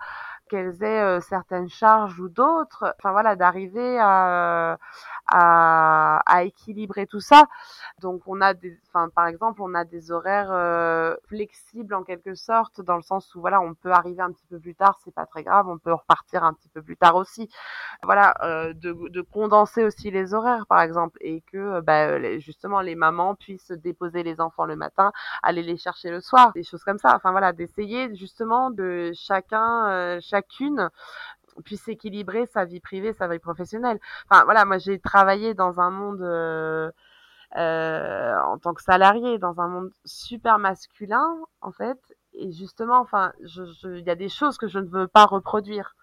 [0.49, 4.77] qu'elles aient euh, certaines charges ou d'autres, enfin voilà, d'arriver à,
[5.27, 7.45] à, à équilibrer tout ça.
[8.01, 12.35] Donc on a des, enfin par exemple, on a des horaires euh, flexibles en quelque
[12.35, 15.13] sorte, dans le sens où voilà, on peut arriver un petit peu plus tard, c'est
[15.13, 17.49] pas très grave, on peut repartir un petit peu plus tard aussi.
[18.03, 22.95] Voilà, euh, de, de, condenser aussi les horaires par exemple, et que bah, justement les
[22.95, 25.11] mamans puissent déposer les enfants le matin,
[25.43, 27.15] aller les chercher le soir, des choses comme ça.
[27.15, 30.89] Enfin voilà, d'essayer justement de chacun, euh, chacune
[31.63, 33.99] puisse équilibrer sa vie privée, sa vie professionnelle.
[34.29, 36.91] Enfin voilà, moi j'ai travaillé dans un monde euh,
[37.55, 41.99] euh, en tant que salarié, dans un monde super masculin en fait,
[42.33, 45.95] et justement, enfin, il je, y a des choses que je ne veux pas reproduire.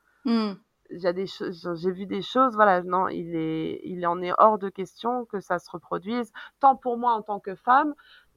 [0.90, 4.20] Il y a des choses, j'ai vu des choses, voilà, non, il est, il en
[4.20, 6.30] est hors de question que ça se reproduise,
[6.60, 7.94] tant pour moi en tant que femme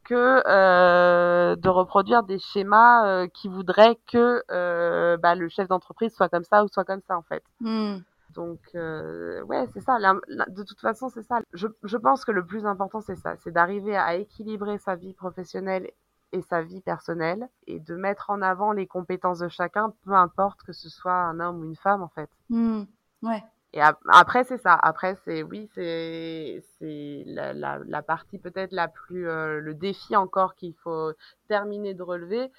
[0.07, 6.15] que euh, de reproduire des schémas euh, qui voudraient que euh, bah, le chef d'entreprise
[6.15, 7.43] soit comme ça ou soit comme ça en fait.
[7.59, 7.97] Hmm.
[8.33, 9.97] Donc ouais, c'est ça.
[9.99, 11.39] de toute façon, c'est ça.
[11.53, 15.13] Je, je pense que le plus important, c'est ça, c'est d'arriver à équilibrer sa vie
[15.13, 15.89] professionnelle
[16.33, 20.61] et sa vie personnelle et de mettre en avant les compétences de chacun, peu importe
[20.63, 22.29] que ce soit un homme ou une femme en fait.
[22.49, 22.83] Hmm.
[23.23, 23.43] Ouais.
[23.73, 24.73] Et après, c'est ça.
[24.73, 30.15] Après, c'est oui, c'est c'est la, la, la, partie peut-être la plus euh, le défi
[30.15, 31.11] encore qu'il faut
[31.49, 32.51] terminer de relever,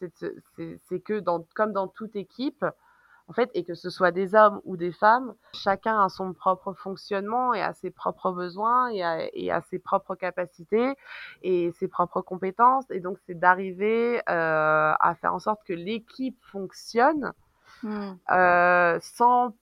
[0.00, 2.64] c'est que dans comme dans toute équipe,
[3.28, 6.72] en fait, et que ce soit des hommes ou des femmes, chacun a son propre
[6.74, 10.94] fonctionnement et a ses propres besoins et a, et a ses propres capacités
[11.42, 12.84] et ses propres compétences.
[12.90, 17.32] Et donc, c'est d'arriver euh, à faire en sorte que l'équipe fonctionne
[17.82, 18.12] mmh.
[18.30, 19.54] euh, sans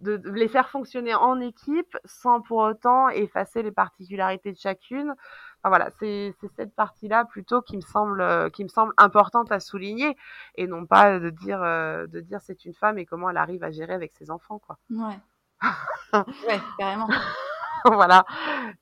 [0.00, 5.14] de, les faire fonctionner en équipe sans pour autant effacer les particularités de chacune.
[5.62, 9.60] Enfin, voilà, c'est cette partie-là plutôt qui me semble euh, qui me semble importante à
[9.60, 10.16] souligner
[10.54, 13.64] et non pas de dire euh, de dire c'est une femme et comment elle arrive
[13.64, 14.78] à gérer avec ses enfants quoi.
[14.90, 15.18] Ouais.
[16.12, 17.08] ouais, carrément.
[17.86, 18.26] voilà,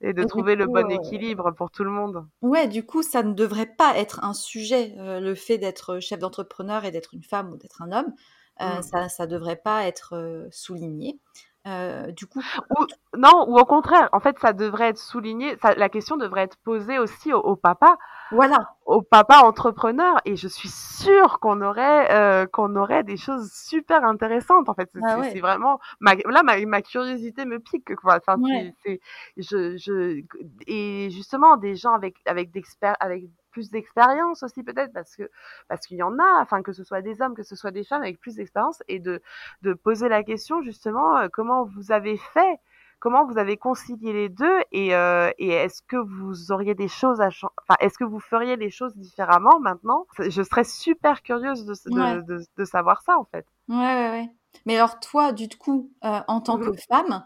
[0.01, 2.27] et de trouver le bon euh, équilibre pour tout le monde.
[2.43, 6.85] Ouais, du coup, ça ne devrait pas être un sujet, le fait d'être chef d'entrepreneur
[6.85, 8.13] et d'être une femme ou d'être un homme.
[8.61, 8.83] Euh, mmh.
[8.83, 11.19] ça, ça devrait pas être euh, souligné.
[11.67, 12.43] Euh, du coup,
[12.79, 12.87] ou,
[13.17, 15.57] non, ou au contraire, en fait, ça devrait être souligné.
[15.63, 17.97] Ça, la question devrait être posée aussi au, au, papa.
[18.33, 18.75] Voilà.
[18.85, 24.05] Au papa entrepreneur, et je suis sûre qu'on aurait euh, qu'on aurait des choses super
[24.05, 24.69] intéressantes.
[24.69, 27.97] En fait, c'est ah vraiment ma, là ma, ma, curiosité me pique.
[27.97, 28.19] Quoi.
[28.19, 28.39] Enfin,
[28.85, 29.01] c'est,
[29.39, 30.23] je, je
[30.67, 33.25] et justement des gens avec avec d'experts avec
[33.55, 35.31] plus d'expérience aussi peut-être parce que
[35.69, 37.85] parce qu'il y en a, enfin que ce soit des hommes, que ce soit des
[37.85, 39.23] femmes avec plus d'expérience et de
[39.63, 42.59] de poser la question justement euh, comment vous avez fait
[42.99, 47.21] comment vous avez concilié les deux et, euh, et est-ce que vous auriez des choses
[47.21, 50.07] à enfin est-ce que vous feriez les choses différemment maintenant?
[50.19, 51.75] Je serais super curieuse de,
[52.23, 53.47] de, de, savoir ça en fait.
[53.69, 54.29] Ouais ouais ouais.
[54.67, 56.79] Mais alors toi du coup euh, en tant que mmh.
[56.91, 57.25] femme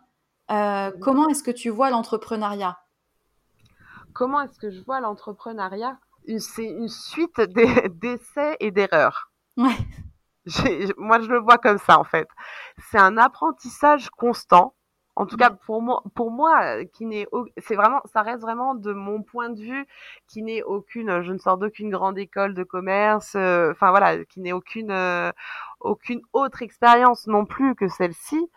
[0.51, 1.01] mmh.
[1.01, 2.77] comment est-ce que tu vois l'entrepreneuriat?
[4.13, 5.97] Comment est-ce que je vois l'entrepreneuriat?
[6.39, 7.41] C'est une suite
[8.01, 9.31] d'essais et d'erreurs.
[9.57, 9.77] Ouais.
[10.97, 12.29] Moi, je le vois comme ça, en fait.
[12.91, 14.75] C'est un apprentissage constant.
[15.17, 17.27] En tout cas, pour moi, pour moi, qui n'est,
[17.57, 19.87] c'est vraiment, ça reste vraiment de mon point de vue,
[20.29, 24.39] qui n'est aucune, je ne sors d'aucune grande école de commerce, euh, enfin voilà, qui
[24.41, 25.33] n'est aucune, euh,
[25.81, 28.49] aucune autre expérience non plus que celle-ci.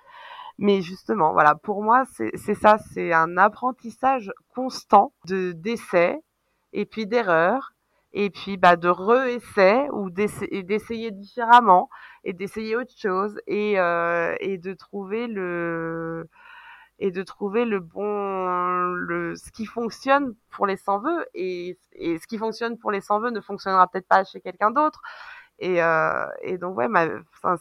[0.60, 2.04] Mais justement, voilà, pour moi,
[2.36, 6.22] c'est ça, c'est un apprentissage constant de d'essais
[6.74, 7.74] et puis d'erreurs,
[8.14, 11.90] et puis bah, de re-essais ou d'essayer différemment
[12.24, 16.28] et d'essayer autre chose et, euh, et de trouver le
[17.00, 18.46] et de trouver le bon
[18.94, 23.02] le ce qui fonctionne pour les sans vœux et, et ce qui fonctionne pour les
[23.02, 25.02] sans vœux ne fonctionnera peut-être pas chez quelqu'un d'autre.
[25.60, 26.88] Et, euh, et donc ouais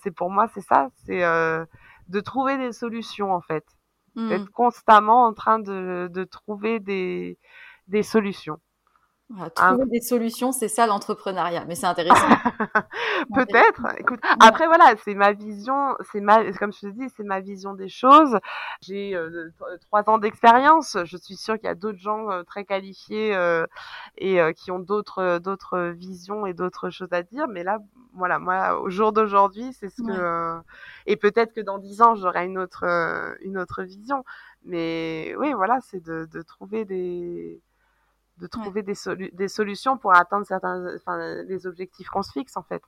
[0.02, 1.64] c'est pour moi c'est ça c'est euh,
[2.08, 3.64] de trouver des solutions en fait.
[4.16, 4.28] Mmh.
[4.28, 7.38] d'être constamment en train de, de trouver des
[7.86, 8.58] des solutions
[9.54, 12.26] trouver des solutions, c'est ça l'entrepreneuriat, mais c'est intéressant.
[13.34, 13.86] Peut-être.
[13.98, 17.74] Écoute, après voilà, c'est ma vision, c'est ma, comme je te dis, c'est ma vision
[17.74, 18.38] des choses.
[18.80, 19.50] J'ai euh,
[19.82, 20.96] trois ans d'expérience.
[21.04, 23.66] Je suis sûre qu'il y a d'autres gens euh, très qualifiés euh,
[24.18, 27.46] et qui ont d'autres d'autres visions et d'autres choses à dire.
[27.48, 27.78] Mais là,
[28.14, 30.60] voilà, moi, au jour d'aujourd'hui, c'est ce que.
[31.06, 32.84] et peut-être que dans dix ans, j'aurai une autre
[33.42, 34.24] une autre vision.
[34.64, 37.62] Mais oui, voilà, c'est de, de trouver des
[38.41, 38.95] de trouver des,
[39.32, 40.99] des solutions pour atteindre certains,
[41.47, 42.82] les objectifs qu'on se fixe en fait.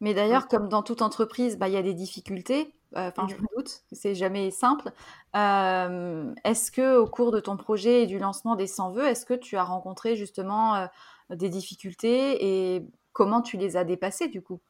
[0.00, 2.74] Mais d'ailleurs, comme dans toute entreprise, bah, il y a des difficultés.
[2.96, 4.90] Euh, enfin, je me doute, c'est jamais simple.
[5.34, 9.26] Euh, est-ce que au cours de ton projet et du lancement des 100 vœux, est-ce
[9.26, 10.86] que tu as rencontré justement euh,
[11.30, 14.60] des difficultés et comment tu les as dépassées du coup?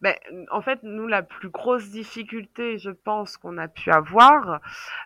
[0.00, 0.14] Ben,
[0.50, 4.60] en fait, nous, la plus grosse difficulté, je pense, qu'on a pu avoir,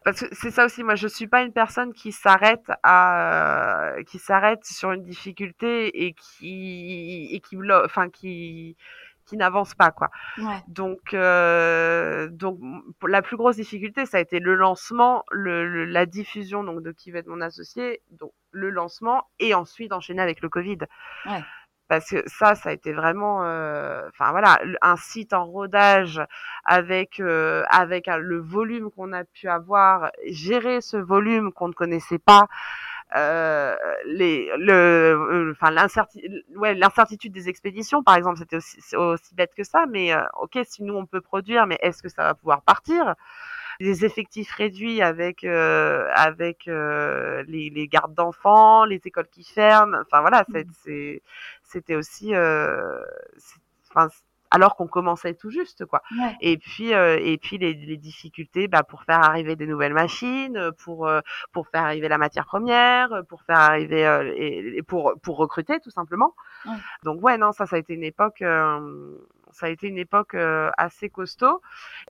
[0.04, 4.18] parce que c'est ça aussi, moi, je suis pas une personne qui s'arrête à, qui
[4.18, 8.76] s'arrête sur une difficulté et qui, et qui, enfin, qui,
[9.26, 10.10] qui n'avance pas quoi.
[10.38, 10.62] Ouais.
[10.68, 12.58] Donc euh, donc
[13.06, 17.10] la plus grosse difficulté ça a été le lancement, le, la diffusion donc de qui
[17.10, 20.78] va être mon associé, donc le lancement et ensuite enchaîner avec le Covid.
[21.26, 21.42] Ouais
[21.88, 26.20] parce que ça, ça a été vraiment, euh, enfin voilà, un site en rodage
[26.64, 32.18] avec euh, avec le volume qu'on a pu avoir, gérer ce volume qu'on ne connaissait
[32.18, 32.46] pas.
[33.16, 33.76] Euh,
[34.06, 39.62] les le enfin l'incertitude ouais l'incertitude des expéditions par exemple c'était aussi aussi bête que
[39.62, 43.14] ça mais ok si nous on peut produire mais est-ce que ça va pouvoir partir?
[43.80, 49.96] Les effectifs réduits avec euh, avec euh, les, les, gardes d'enfants, les écoles qui ferment.
[50.02, 51.18] Enfin voilà, mmh.
[51.62, 53.00] c'était aussi, euh,
[53.90, 54.08] enfin
[54.50, 56.00] alors qu'on commençait tout juste quoi.
[56.40, 61.10] Et puis et puis les, les difficultés bah, pour faire arriver des nouvelles machines, pour
[61.50, 64.02] pour faire arriver la matière première, pour faire arriver
[64.36, 66.34] et, pour pour recruter tout simplement.
[67.02, 68.44] Donc ouais non ça ça a été une époque
[69.54, 70.34] ça a été une époque
[70.78, 71.62] assez costaud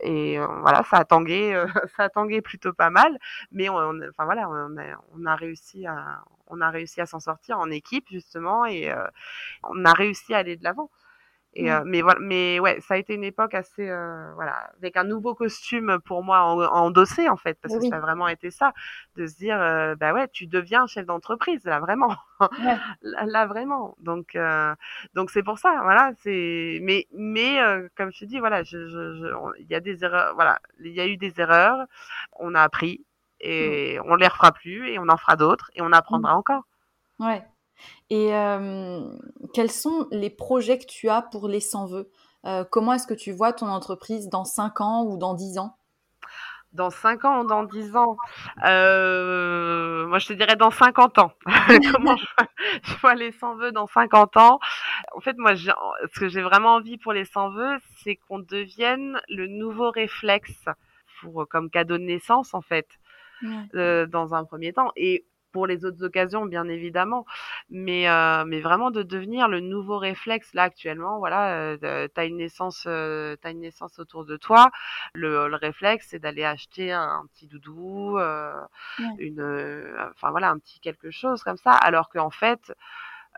[0.03, 1.64] et voilà, ça a tangué,
[1.97, 3.18] ça a tangué plutôt pas mal,
[3.53, 7.59] mais on, enfin voilà, a, on a réussi à, on a réussi à s'en sortir
[7.59, 8.92] en équipe justement et
[9.64, 10.90] on a réussi à aller de l'avant.
[11.57, 11.83] Et mmh.
[11.87, 15.99] mais voilà, mais ouais, ça a été une époque assez voilà, avec un nouveau costume
[16.05, 18.73] pour moi en, endossé en fait, parce que ça a vraiment été ça,
[19.17, 19.59] de se dire
[19.99, 22.17] bah ouais, tu deviens chef d'entreprise là vraiment,
[23.03, 23.95] là, vraiment.
[24.01, 24.37] Donc
[25.15, 27.59] donc c'est pour ça, voilà, c'est mais mais
[27.97, 31.01] comme je te dis voilà, je, je, il y a des erreurs, voilà, il y
[31.01, 31.87] a eu des erreurs,
[32.41, 33.05] on a appris
[33.43, 33.47] mmh.
[33.47, 36.39] et on les refera plus et on en fera d'autres et on apprendra mmh.
[36.39, 36.63] encore.
[37.21, 37.45] Ouais.
[38.11, 38.31] Et
[39.53, 42.11] quels sont les projets que tu as pour les sans vœux?
[42.70, 45.77] Comment est-ce que tu vois ton entreprise dans 5 ans ou dans 10 ans?
[46.72, 48.16] Dans 5 ans ou dans 10 ans?
[48.64, 51.33] Euh, Moi, je te dirais dans 50 ans.
[51.93, 54.59] Comment je vois, les sans-vœux dans 50 ans?
[55.14, 59.47] En fait, moi, ce que j'ai vraiment envie pour les sans-vœux, c'est qu'on devienne le
[59.47, 60.64] nouveau réflexe
[61.20, 62.89] pour, comme cadeau de naissance, en fait,
[63.75, 64.91] euh, dans un premier temps.
[64.97, 65.25] Et
[65.55, 67.25] pour les autres occasions, bien évidemment,
[67.71, 71.21] mais euh, mais vraiment de devenir le nouveau réflexe là actuellement.
[71.21, 74.73] Voilà, euh, tu as une naissance, euh, as une naissance autour de toi.
[75.15, 78.53] Le, le réflexe, c'est d'aller acheter un, petit doudou, euh,
[79.19, 79.41] une,
[80.11, 81.71] enfin voilà, un petit quelque chose comme ça.
[81.71, 82.73] Alors qu'en fait,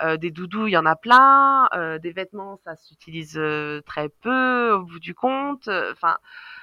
[0.01, 1.69] euh, des doudous, il y en a plein.
[1.75, 3.39] Euh, des vêtements, ça s'utilise
[3.85, 5.69] très peu au bout du compte.
[5.93, 6.17] Enfin,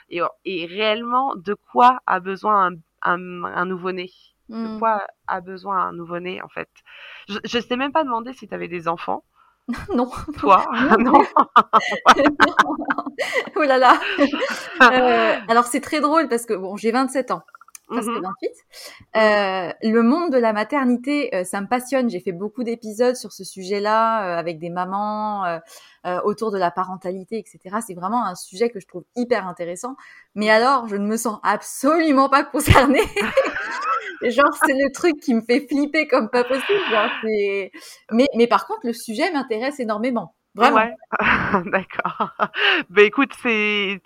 [0.10, 4.10] et, et, réellement, de quoi a besoin un, un, un nouveau-né?
[4.49, 4.79] De mmh.
[4.79, 6.69] quoi a besoin un nouveau-né en fait
[7.27, 9.23] Je ne sais même pas demander si tu avais des enfants.
[9.93, 10.09] non.
[10.37, 10.65] Toi?
[10.99, 11.13] Non?
[13.55, 13.99] oh là là.
[14.81, 17.43] Euh, alors c'est très drôle parce que bon, j'ai 27 ans.
[17.88, 18.23] Presque 28.
[18.23, 18.53] Mmh
[19.15, 22.09] euh, le monde de la maternité, euh, ça me passionne.
[22.09, 25.59] J'ai fait beaucoup d'épisodes sur ce sujet-là avec des mamans
[26.23, 27.77] autour de la parentalité, etc.
[27.86, 29.95] C'est vraiment un sujet que je trouve hyper intéressant.
[30.36, 32.99] Mais alors, je ne me sens absolument pas concernée.
[34.29, 36.81] genre, c'est le truc qui me fait flipper comme pas possible.
[36.91, 37.09] Genre,
[38.11, 40.36] mais, mais par contre, le sujet m'intéresse énormément.
[40.55, 40.77] Vraiment.
[40.77, 40.95] Ouais.
[41.71, 42.31] D'accord.
[42.89, 43.99] Ben écoute, c'est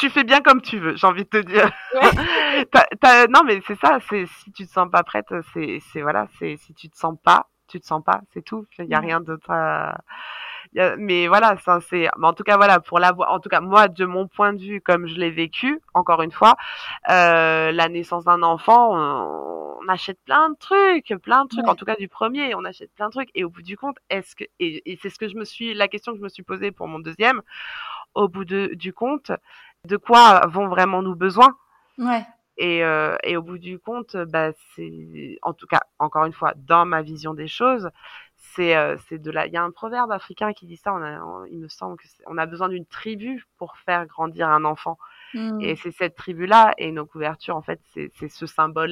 [0.00, 1.70] tu fais bien comme tu veux, j'ai envie de te dire.
[1.94, 3.26] Ouais.
[3.30, 3.98] non, mais c'est ça.
[4.08, 7.48] C'est si tu te sens pas prête, c'est voilà, c'est si tu te sens pas,
[7.68, 8.66] tu te sens pas, c'est tout.
[8.78, 9.50] Il y a rien d'autre.
[9.50, 9.98] À
[10.98, 12.08] mais voilà, ça c'est.
[12.22, 14.80] En tout cas, voilà, pour la En tout cas, moi, de mon point de vue,
[14.80, 16.56] comme je l'ai vécu, encore une fois,
[17.10, 21.66] euh, la naissance d'un enfant, on, achète plein de trucs, plein de trucs.
[21.66, 23.30] En tout cas, du premier, on achète plein de trucs.
[23.34, 25.88] Et au bout du compte, est-ce que et, c'est ce que je me suis, la
[25.88, 27.42] question que je me suis posée pour mon deuxième.
[28.14, 29.30] Au bout de, du compte,
[29.86, 31.56] de quoi vont vraiment nous besoin
[31.98, 32.24] Ouais.
[32.56, 36.52] Et, euh, et, au bout du compte, bah, c'est, en tout cas, encore une fois,
[36.56, 37.88] dans ma vision des choses,
[38.54, 41.02] c'est euh, c'est de la il y a un proverbe africain qui dit ça on
[41.02, 44.98] a, il me semble que on a besoin d'une tribu pour faire grandir un enfant
[45.34, 45.60] mmh.
[45.60, 48.90] et c'est cette tribu là et nos couvertures en fait c'est c'est ce symbole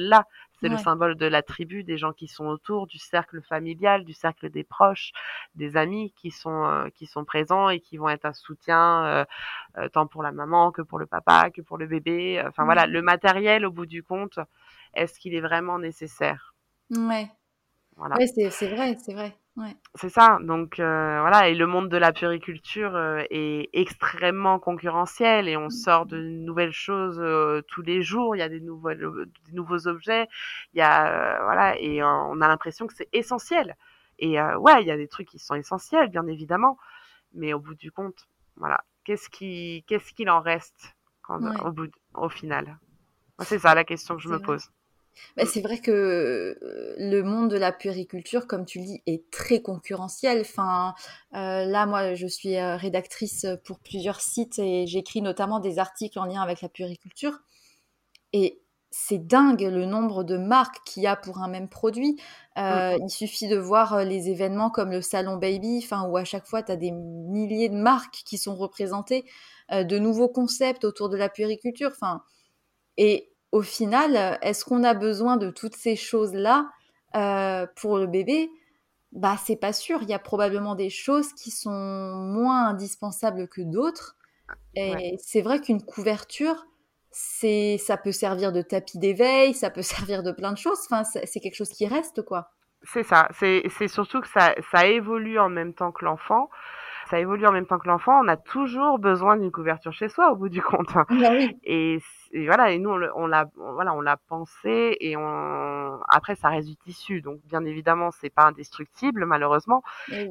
[0.61, 4.13] c'est le symbole de la tribu des gens qui sont autour du cercle familial du
[4.13, 5.11] cercle des proches
[5.55, 9.25] des amis qui sont euh, qui sont présents et qui vont être un soutien
[9.77, 12.41] euh, tant pour la maman que pour le papa que pour le bébé.
[12.47, 14.39] Enfin voilà le matériel au bout du compte
[14.93, 16.53] est-ce qu'il est vraiment nécessaire?
[16.91, 17.29] Ouais.
[17.95, 18.15] Voilà.
[18.17, 19.37] Oui, c'est vrai, c'est vrai.
[19.57, 19.75] Ouais.
[19.95, 20.37] C'est ça.
[20.41, 25.65] Donc euh, voilà, et le monde de la puriculture euh, est extrêmement concurrentiel et on
[25.65, 25.71] mmh.
[25.71, 28.35] sort de nouvelles choses euh, tous les jours.
[28.35, 30.27] Il y a des, nouvelles, des nouveaux objets.
[30.73, 33.75] Il y a voilà, et on a l'impression que c'est essentiel.
[34.19, 36.77] Et ouais, il y a des trucs qui sont essentiels, bien évidemment,
[37.33, 38.27] mais au bout du compte,
[38.57, 40.93] voilà, qu'est-ce qui, qu'est-ce qu'il en reste
[41.29, 42.77] au bout, au final?
[43.39, 44.69] C'est ça la question que je me pose.
[45.37, 49.29] Bah, c'est vrai que euh, le monde de la puériculture, comme tu le dis, est
[49.31, 50.41] très concurrentiel.
[50.41, 50.95] Enfin,
[51.33, 56.19] euh, là, moi, je suis euh, rédactrice pour plusieurs sites et j'écris notamment des articles
[56.19, 57.39] en lien avec la puériculture.
[58.33, 62.19] Et c'est dingue le nombre de marques qu'il y a pour un même produit.
[62.55, 62.97] Mm.
[63.01, 66.71] Il suffit de voir les événements comme le Salon Baby, où à chaque fois, tu
[66.71, 69.25] as des milliers de marques qui sont représentées,
[69.71, 71.91] de nouveaux concepts autour de la puériculture.
[71.93, 72.23] Enfin,
[72.97, 76.69] et au final, est-ce qu'on a besoin de toutes ces choses-là
[77.15, 78.49] euh, pour le bébé?
[79.11, 80.03] Bah, c'est pas sûr.
[80.03, 84.15] Il y a probablement des choses qui sont moins indispensables que d'autres.
[84.75, 86.65] Et c'est vrai qu'une couverture,
[87.11, 90.79] c'est, ça peut servir de tapis d'éveil, ça peut servir de plein de choses.
[90.89, 92.51] Enfin, c'est quelque chose qui reste, quoi.
[92.83, 93.27] C'est ça.
[93.33, 96.49] C'est surtout que ça, ça évolue en même temps que l'enfant
[97.09, 100.31] ça évolue en même temps que l'enfant, on a toujours besoin d'une couverture chez soi
[100.31, 100.93] au bout du compte.
[100.93, 101.31] Bah
[101.63, 101.99] et,
[102.33, 106.75] voilà, et nous on l'a voilà, on l'a pensé et on après ça reste du
[106.75, 107.21] tissu.
[107.21, 109.83] Donc bien évidemment, c'est pas indestructible malheureusement,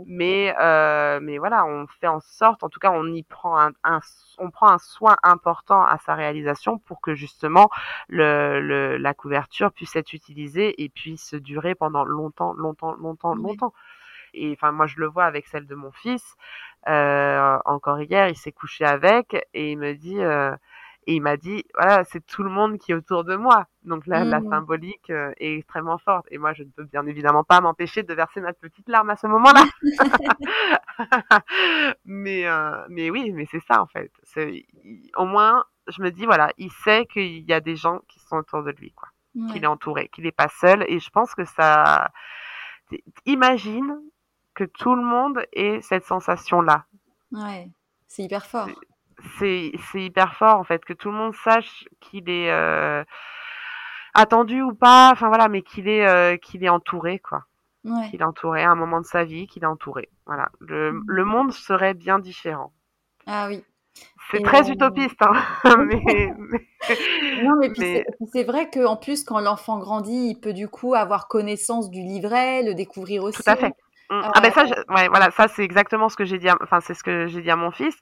[0.07, 4.01] mais euh, mais voilà, on fait en sorte en tout cas on y prend un,
[4.38, 7.68] on prend un soin important à sa réalisation pour que justement
[8.09, 13.72] le, le la couverture puisse être utilisée et puisse durer pendant longtemps longtemps longtemps longtemps.
[14.34, 16.36] Et enfin, moi, je le vois avec celle de mon fils.
[16.88, 20.55] Euh, encore hier, il s'est couché avec et il me dit, euh,
[21.09, 23.66] et il m'a dit, voilà, c'est tout le monde qui est autour de moi.
[23.82, 24.50] Donc là, la mmh.
[24.50, 26.26] symbolique euh, est extrêmement forte.
[26.30, 29.16] Et moi, je ne peux bien évidemment pas m'empêcher de verser ma petite larme à
[29.16, 29.64] ce moment-là.
[32.04, 32.44] mais,
[32.90, 34.12] mais oui, mais c'est ça en fait.
[35.16, 38.36] Au moins, je me dis, voilà, il sait qu'il y a des gens qui sont
[38.36, 39.09] autour de lui, quoi.
[39.50, 40.84] Qu'il est entouré, qu'il n'est pas seul.
[40.88, 42.11] Et je pense que ça.
[43.24, 43.98] Imagine
[44.52, 46.84] que tout le monde ait cette sensation-là.
[47.32, 47.70] Ouais,
[48.09, 48.68] c'est hyper fort.
[49.39, 53.03] C'est hyper fort en fait, que tout le monde sache qu'il est euh,
[54.14, 57.45] attendu ou pas, enfin voilà, mais qu'il est, euh, qu'il est entouré quoi.
[57.85, 58.11] Ouais.
[58.11, 60.09] Qu'il est entouré à un moment de sa vie, qu'il est entouré.
[60.27, 61.05] Voilà, le, mmh.
[61.07, 62.73] le monde serait bien différent.
[63.27, 63.62] Ah oui.
[64.31, 65.33] C'est très euh, utopiste, hein.
[65.87, 66.33] mais,
[67.43, 71.91] Non, mais c'est vrai qu'en plus, quand l'enfant grandit, il peut du coup avoir connaissance
[71.91, 73.43] du livret, le découvrir aussi.
[73.43, 73.73] Tout à fait.
[74.11, 74.22] Mmh.
[74.34, 76.48] Ah ben ça, ouais, voilà, ça c'est exactement ce que j'ai dit.
[76.62, 77.94] Enfin, c'est ce que j'ai dit à mon fils.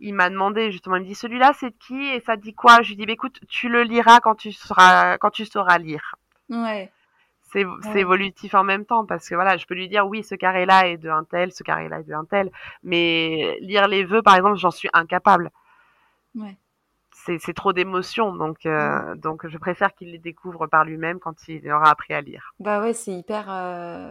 [0.00, 2.08] Il m'a demandé justement, il me dit celui-là c'est de qui?
[2.08, 2.82] Et ça dit quoi?
[2.82, 6.16] Je lui dis, bah, écoute, tu le liras quand tu seras, quand tu sauras lire.
[6.50, 6.90] Ouais.
[7.52, 10.34] C'est c'est évolutif en même temps parce que voilà, je peux lui dire oui, ce
[10.34, 12.50] carré-là est de un tel, ce carré-là est de un tel,
[12.82, 15.52] mais lire les vœux par exemple, j'en suis incapable.
[16.34, 16.56] Ouais
[17.38, 21.70] c'est trop d'émotions, donc euh, donc je préfère qu'il les découvre par lui-même quand il
[21.70, 22.52] aura appris à lire.
[22.60, 24.10] Bah ouais, c'est hyper euh,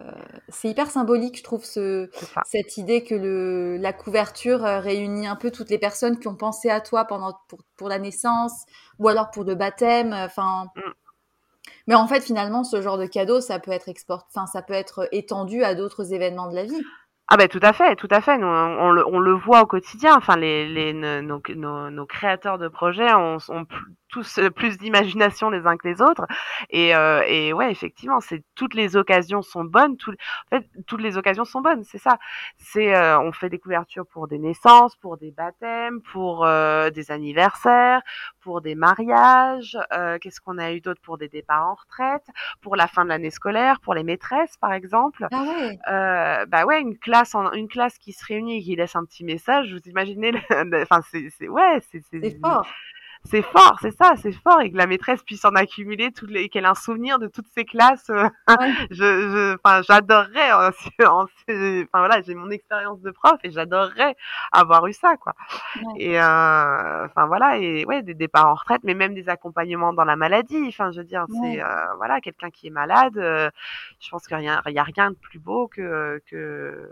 [0.50, 2.10] c'est hyper symbolique, je trouve ce
[2.46, 6.36] cette idée que le la couverture euh, réunit un peu toutes les personnes qui ont
[6.36, 8.66] pensé à toi pendant pour, pour la naissance
[9.00, 10.68] ou alors pour le baptême, enfin.
[10.76, 10.82] Mm.
[11.88, 14.74] Mais en fait, finalement, ce genre de cadeau, ça peut être export, enfin, ça peut
[14.74, 16.82] être étendu à d'autres événements de la vie.
[17.28, 18.38] Ah ben tout à fait, tout à fait.
[18.38, 20.16] Nous, on, le, on le voit au quotidien.
[20.16, 23.66] Enfin, les, les nos, nos, nos créateurs de projets ont, ont
[24.14, 26.28] tous euh, plus d'imagination les uns que les autres.
[26.70, 29.98] Et, euh, et ouais, effectivement, c'est toutes les occasions sont bonnes.
[29.98, 32.20] Tout, en fait, toutes les occasions sont bonnes, c'est ça.
[32.58, 37.10] C'est euh, on fait des couvertures pour des naissances, pour des baptêmes, pour euh, des
[37.10, 38.04] anniversaires,
[38.42, 39.78] pour des mariages.
[39.94, 42.28] Euh, qu'est-ce qu'on a eu d'autre pour des départs en retraite,
[42.62, 45.28] pour la fin de l'année scolaire, pour les maîtresses, par exemple.
[45.32, 46.46] Ah ouais.
[46.48, 49.24] bah ouais, une classe en, une classe qui se réunit et qui laisse un petit
[49.24, 49.74] message.
[49.74, 52.68] Vous imaginez, enfin c'est ouais, c'est c'est fort
[53.26, 56.50] c'est fort, c'est ça, c'est fort et que la maîtresse puisse en accumuler toutes les,
[56.50, 58.10] qu'elle ait un souvenir de toutes ces classes.
[58.10, 58.28] Euh,
[58.92, 60.52] je, je, enfin, j'adorerais.
[60.52, 61.28] enfin
[61.94, 64.16] voilà, j'ai mon expérience de prof et j'adorerais
[64.52, 65.34] avoir eu ça, quoi.
[65.96, 70.06] Et euh, enfin voilà, et ouais, des départs en retraite, mais même des accompagnements dans
[70.06, 70.66] la maladie.
[70.68, 73.14] Enfin, je veux dire, c'est euh, voilà, quelqu'un qui est malade.
[73.16, 76.92] je pense qu'il y a, rien de plus beau que que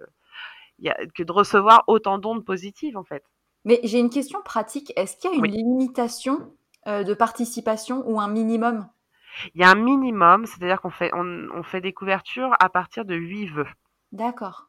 [0.80, 3.24] y a, que de recevoir autant d'ondes positives, en fait.
[3.66, 4.92] Mais j'ai une question pratique.
[4.96, 6.54] Est-ce qu'il y a une limitation
[6.88, 8.88] euh, de participation ou un minimum?
[9.56, 13.16] Il y a un minimum, c'est-à-dire qu'on fait, on, fait des couvertures à partir de
[13.16, 13.68] 8 vœux.
[14.12, 14.68] D'accord.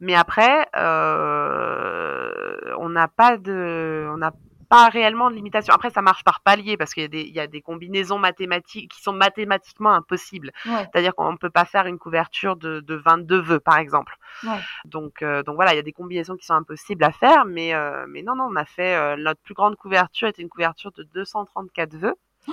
[0.00, 2.30] Mais après, euh,
[2.78, 4.32] on n'a pas de, on n'a
[4.68, 5.74] pas réellement de limitation.
[5.74, 8.18] Après, ça marche par palier parce qu'il y a des, il y a des combinaisons
[8.18, 10.52] mathématiques qui sont mathématiquement impossibles.
[10.64, 14.16] C'est-à-dire qu'on ne peut pas faire une couverture de, de 22 vœux, par exemple.
[14.44, 14.58] Ouais.
[14.84, 17.74] Donc, euh, donc voilà, il y a des combinaisons qui sont impossibles à faire, mais,
[17.74, 20.92] euh, mais non, non, on a fait, euh, notre plus grande couverture était une couverture
[20.92, 22.14] de 234 vœux.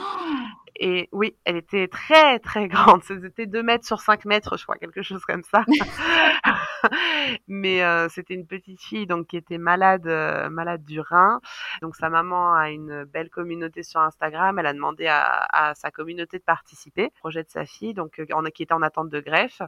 [0.76, 3.04] Et oui, elle était très très grande.
[3.04, 5.64] C'était 2 mètres sur 5 mètres, je crois, quelque chose comme ça.
[7.48, 10.06] Mais euh, c'était une petite fille donc qui était malade,
[10.52, 11.40] malade du rein.
[11.82, 14.60] Donc sa maman a une belle communauté sur Instagram.
[14.60, 18.20] Elle a demandé à, à sa communauté de participer au projet de sa fille, donc
[18.20, 19.62] euh, qui était en attente de greffe.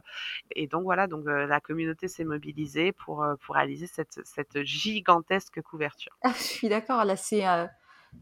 [0.54, 6.16] Et donc voilà, donc la communauté s'est mobilisée pour pour réaliser cette cette gigantesque couverture.
[6.22, 7.04] Ah, je suis d'accord.
[7.04, 7.44] Là, c'est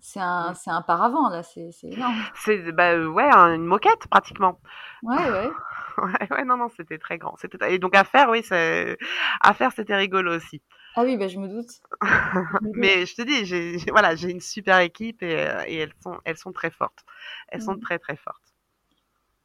[0.00, 2.14] c'est un, un paravent, là, c'est, énorme.
[2.34, 4.60] C'est, bah, euh, ouais, une moquette, pratiquement.
[5.02, 5.50] Ouais, ouais.
[5.98, 7.36] ouais, ouais, non, non, c'était très grand.
[7.36, 7.74] C'était...
[7.74, 8.98] Et donc, à faire, oui, c'est...
[9.40, 10.62] à faire, c'était rigolo aussi.
[10.96, 11.70] Ah oui, bah, je me doute.
[12.74, 16.18] Mais je te dis, j'ai, voilà, j'ai une super équipe et, euh, et, elles, sont,
[16.24, 17.04] elles sont très fortes.
[17.48, 17.80] Elles sont mmh.
[17.80, 18.54] très, très fortes.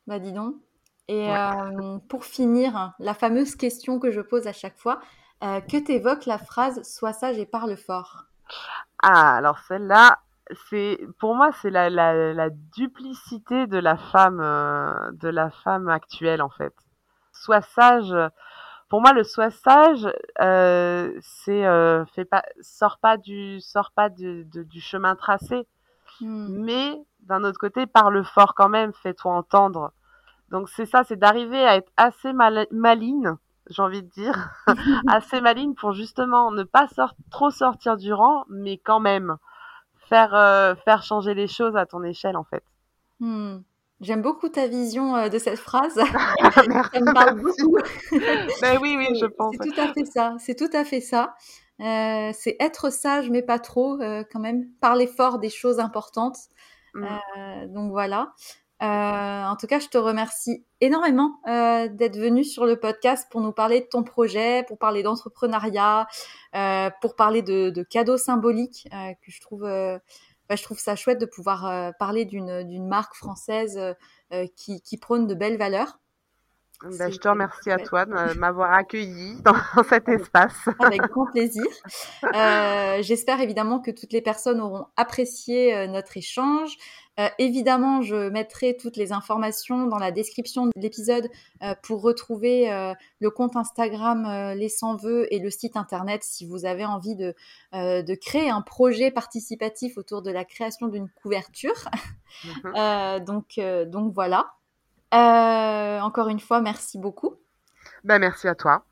[0.07, 0.55] Bah, dis donc.
[1.07, 4.99] Et euh, pour finir, la fameuse question que je pose à chaque fois,
[5.41, 8.25] que t'évoque la phrase «Sois sage et parle fort»
[9.01, 10.19] Ah, alors celle-là,
[10.69, 15.89] c'est pour moi c'est la, la, la, duplicité de la femme euh, de la femme
[15.89, 16.73] actuelle en fait.
[17.33, 18.13] Sois sage.
[18.89, 24.09] Pour moi, le sois sage, euh, c'est euh, fait pas sort pas du sort pas
[24.09, 25.67] du, du chemin tracé,
[26.21, 26.63] hmm.
[26.63, 29.91] mais d'un autre côté parle fort quand même, fais-toi entendre.
[30.49, 33.37] Donc c'est ça, c'est d'arriver à être assez mal, maline,
[33.69, 34.49] j'ai envie de dire,
[35.07, 39.37] assez maline pour justement ne pas sort, trop sortir du rang, mais quand même
[40.09, 42.63] faire, euh, faire changer les choses à ton échelle, en fait.
[43.19, 43.59] Hmm.
[44.01, 45.93] J'aime beaucoup ta vision euh, de cette phrase.
[45.95, 47.77] ça me parle beaucoup.
[48.61, 49.55] ben oui, oui, je pense.
[49.61, 50.35] C'est tout à fait ça.
[50.39, 51.35] C'est tout à fait ça.
[51.79, 53.97] Euh, c'est être sage, mais pas trop,
[54.31, 54.67] quand même.
[54.81, 56.37] Parler fort des choses importantes.
[56.93, 57.05] Hmm.
[57.67, 58.33] donc voilà.
[58.81, 63.41] Euh, en tout cas, je te remercie énormément euh, d'être venu sur le podcast pour
[63.41, 66.07] nous parler de ton projet, pour parler d'entrepreneuriat,
[66.55, 71.19] euh, pour parler de, de cadeaux symboliques que je trouve, bah, je trouve ça chouette
[71.19, 73.95] de pouvoir parler d'une marque française
[74.55, 75.99] qui, qui prône de belles valeurs.
[76.81, 80.55] Ben, je te remercie à toi de m'avoir accueilli dans, cet espace.
[80.79, 81.65] Avec grand plaisir.
[82.23, 86.77] Euh, J'espère évidemment que toutes les personnes auront apprécié notre échange.
[87.19, 91.29] Euh, évidemment, je mettrai toutes les informations dans la description de l'épisode
[91.63, 96.45] euh, pour retrouver euh, le compte Instagram Les Sans Vœux et le site internet si
[96.45, 97.35] vous avez envie de,
[97.73, 101.89] de créer un projet participatif autour de la création d'une couverture.
[102.43, 103.19] Mhm.
[103.25, 104.53] donc, donc voilà.
[105.11, 107.35] Encore une fois, merci beaucoup.
[108.03, 108.83] Ben, merci à toi.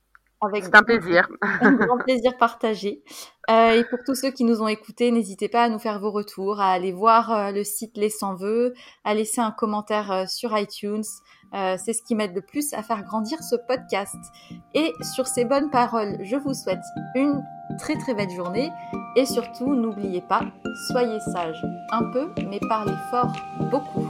[0.54, 1.28] C'est un plaisir.
[1.62, 3.04] Un grand plaisir partagé.
[3.50, 6.12] Euh, et pour tous ceux qui nous ont écoutés, n'hésitez pas à nous faire vos
[6.12, 8.74] retours, à aller voir euh, le site Les Sans Vœux,
[9.04, 11.04] à laisser un commentaire euh, sur iTunes.
[11.54, 14.18] Euh, c'est ce qui m'aide le plus à faire grandir ce podcast.
[14.74, 16.84] Et sur ces bonnes paroles, je vous souhaite
[17.16, 17.42] une
[17.80, 18.70] très très belle journée.
[19.16, 20.42] Et surtout, n'oubliez pas,
[20.92, 23.34] soyez sages un peu, mais parlez fort
[23.72, 24.08] beaucoup.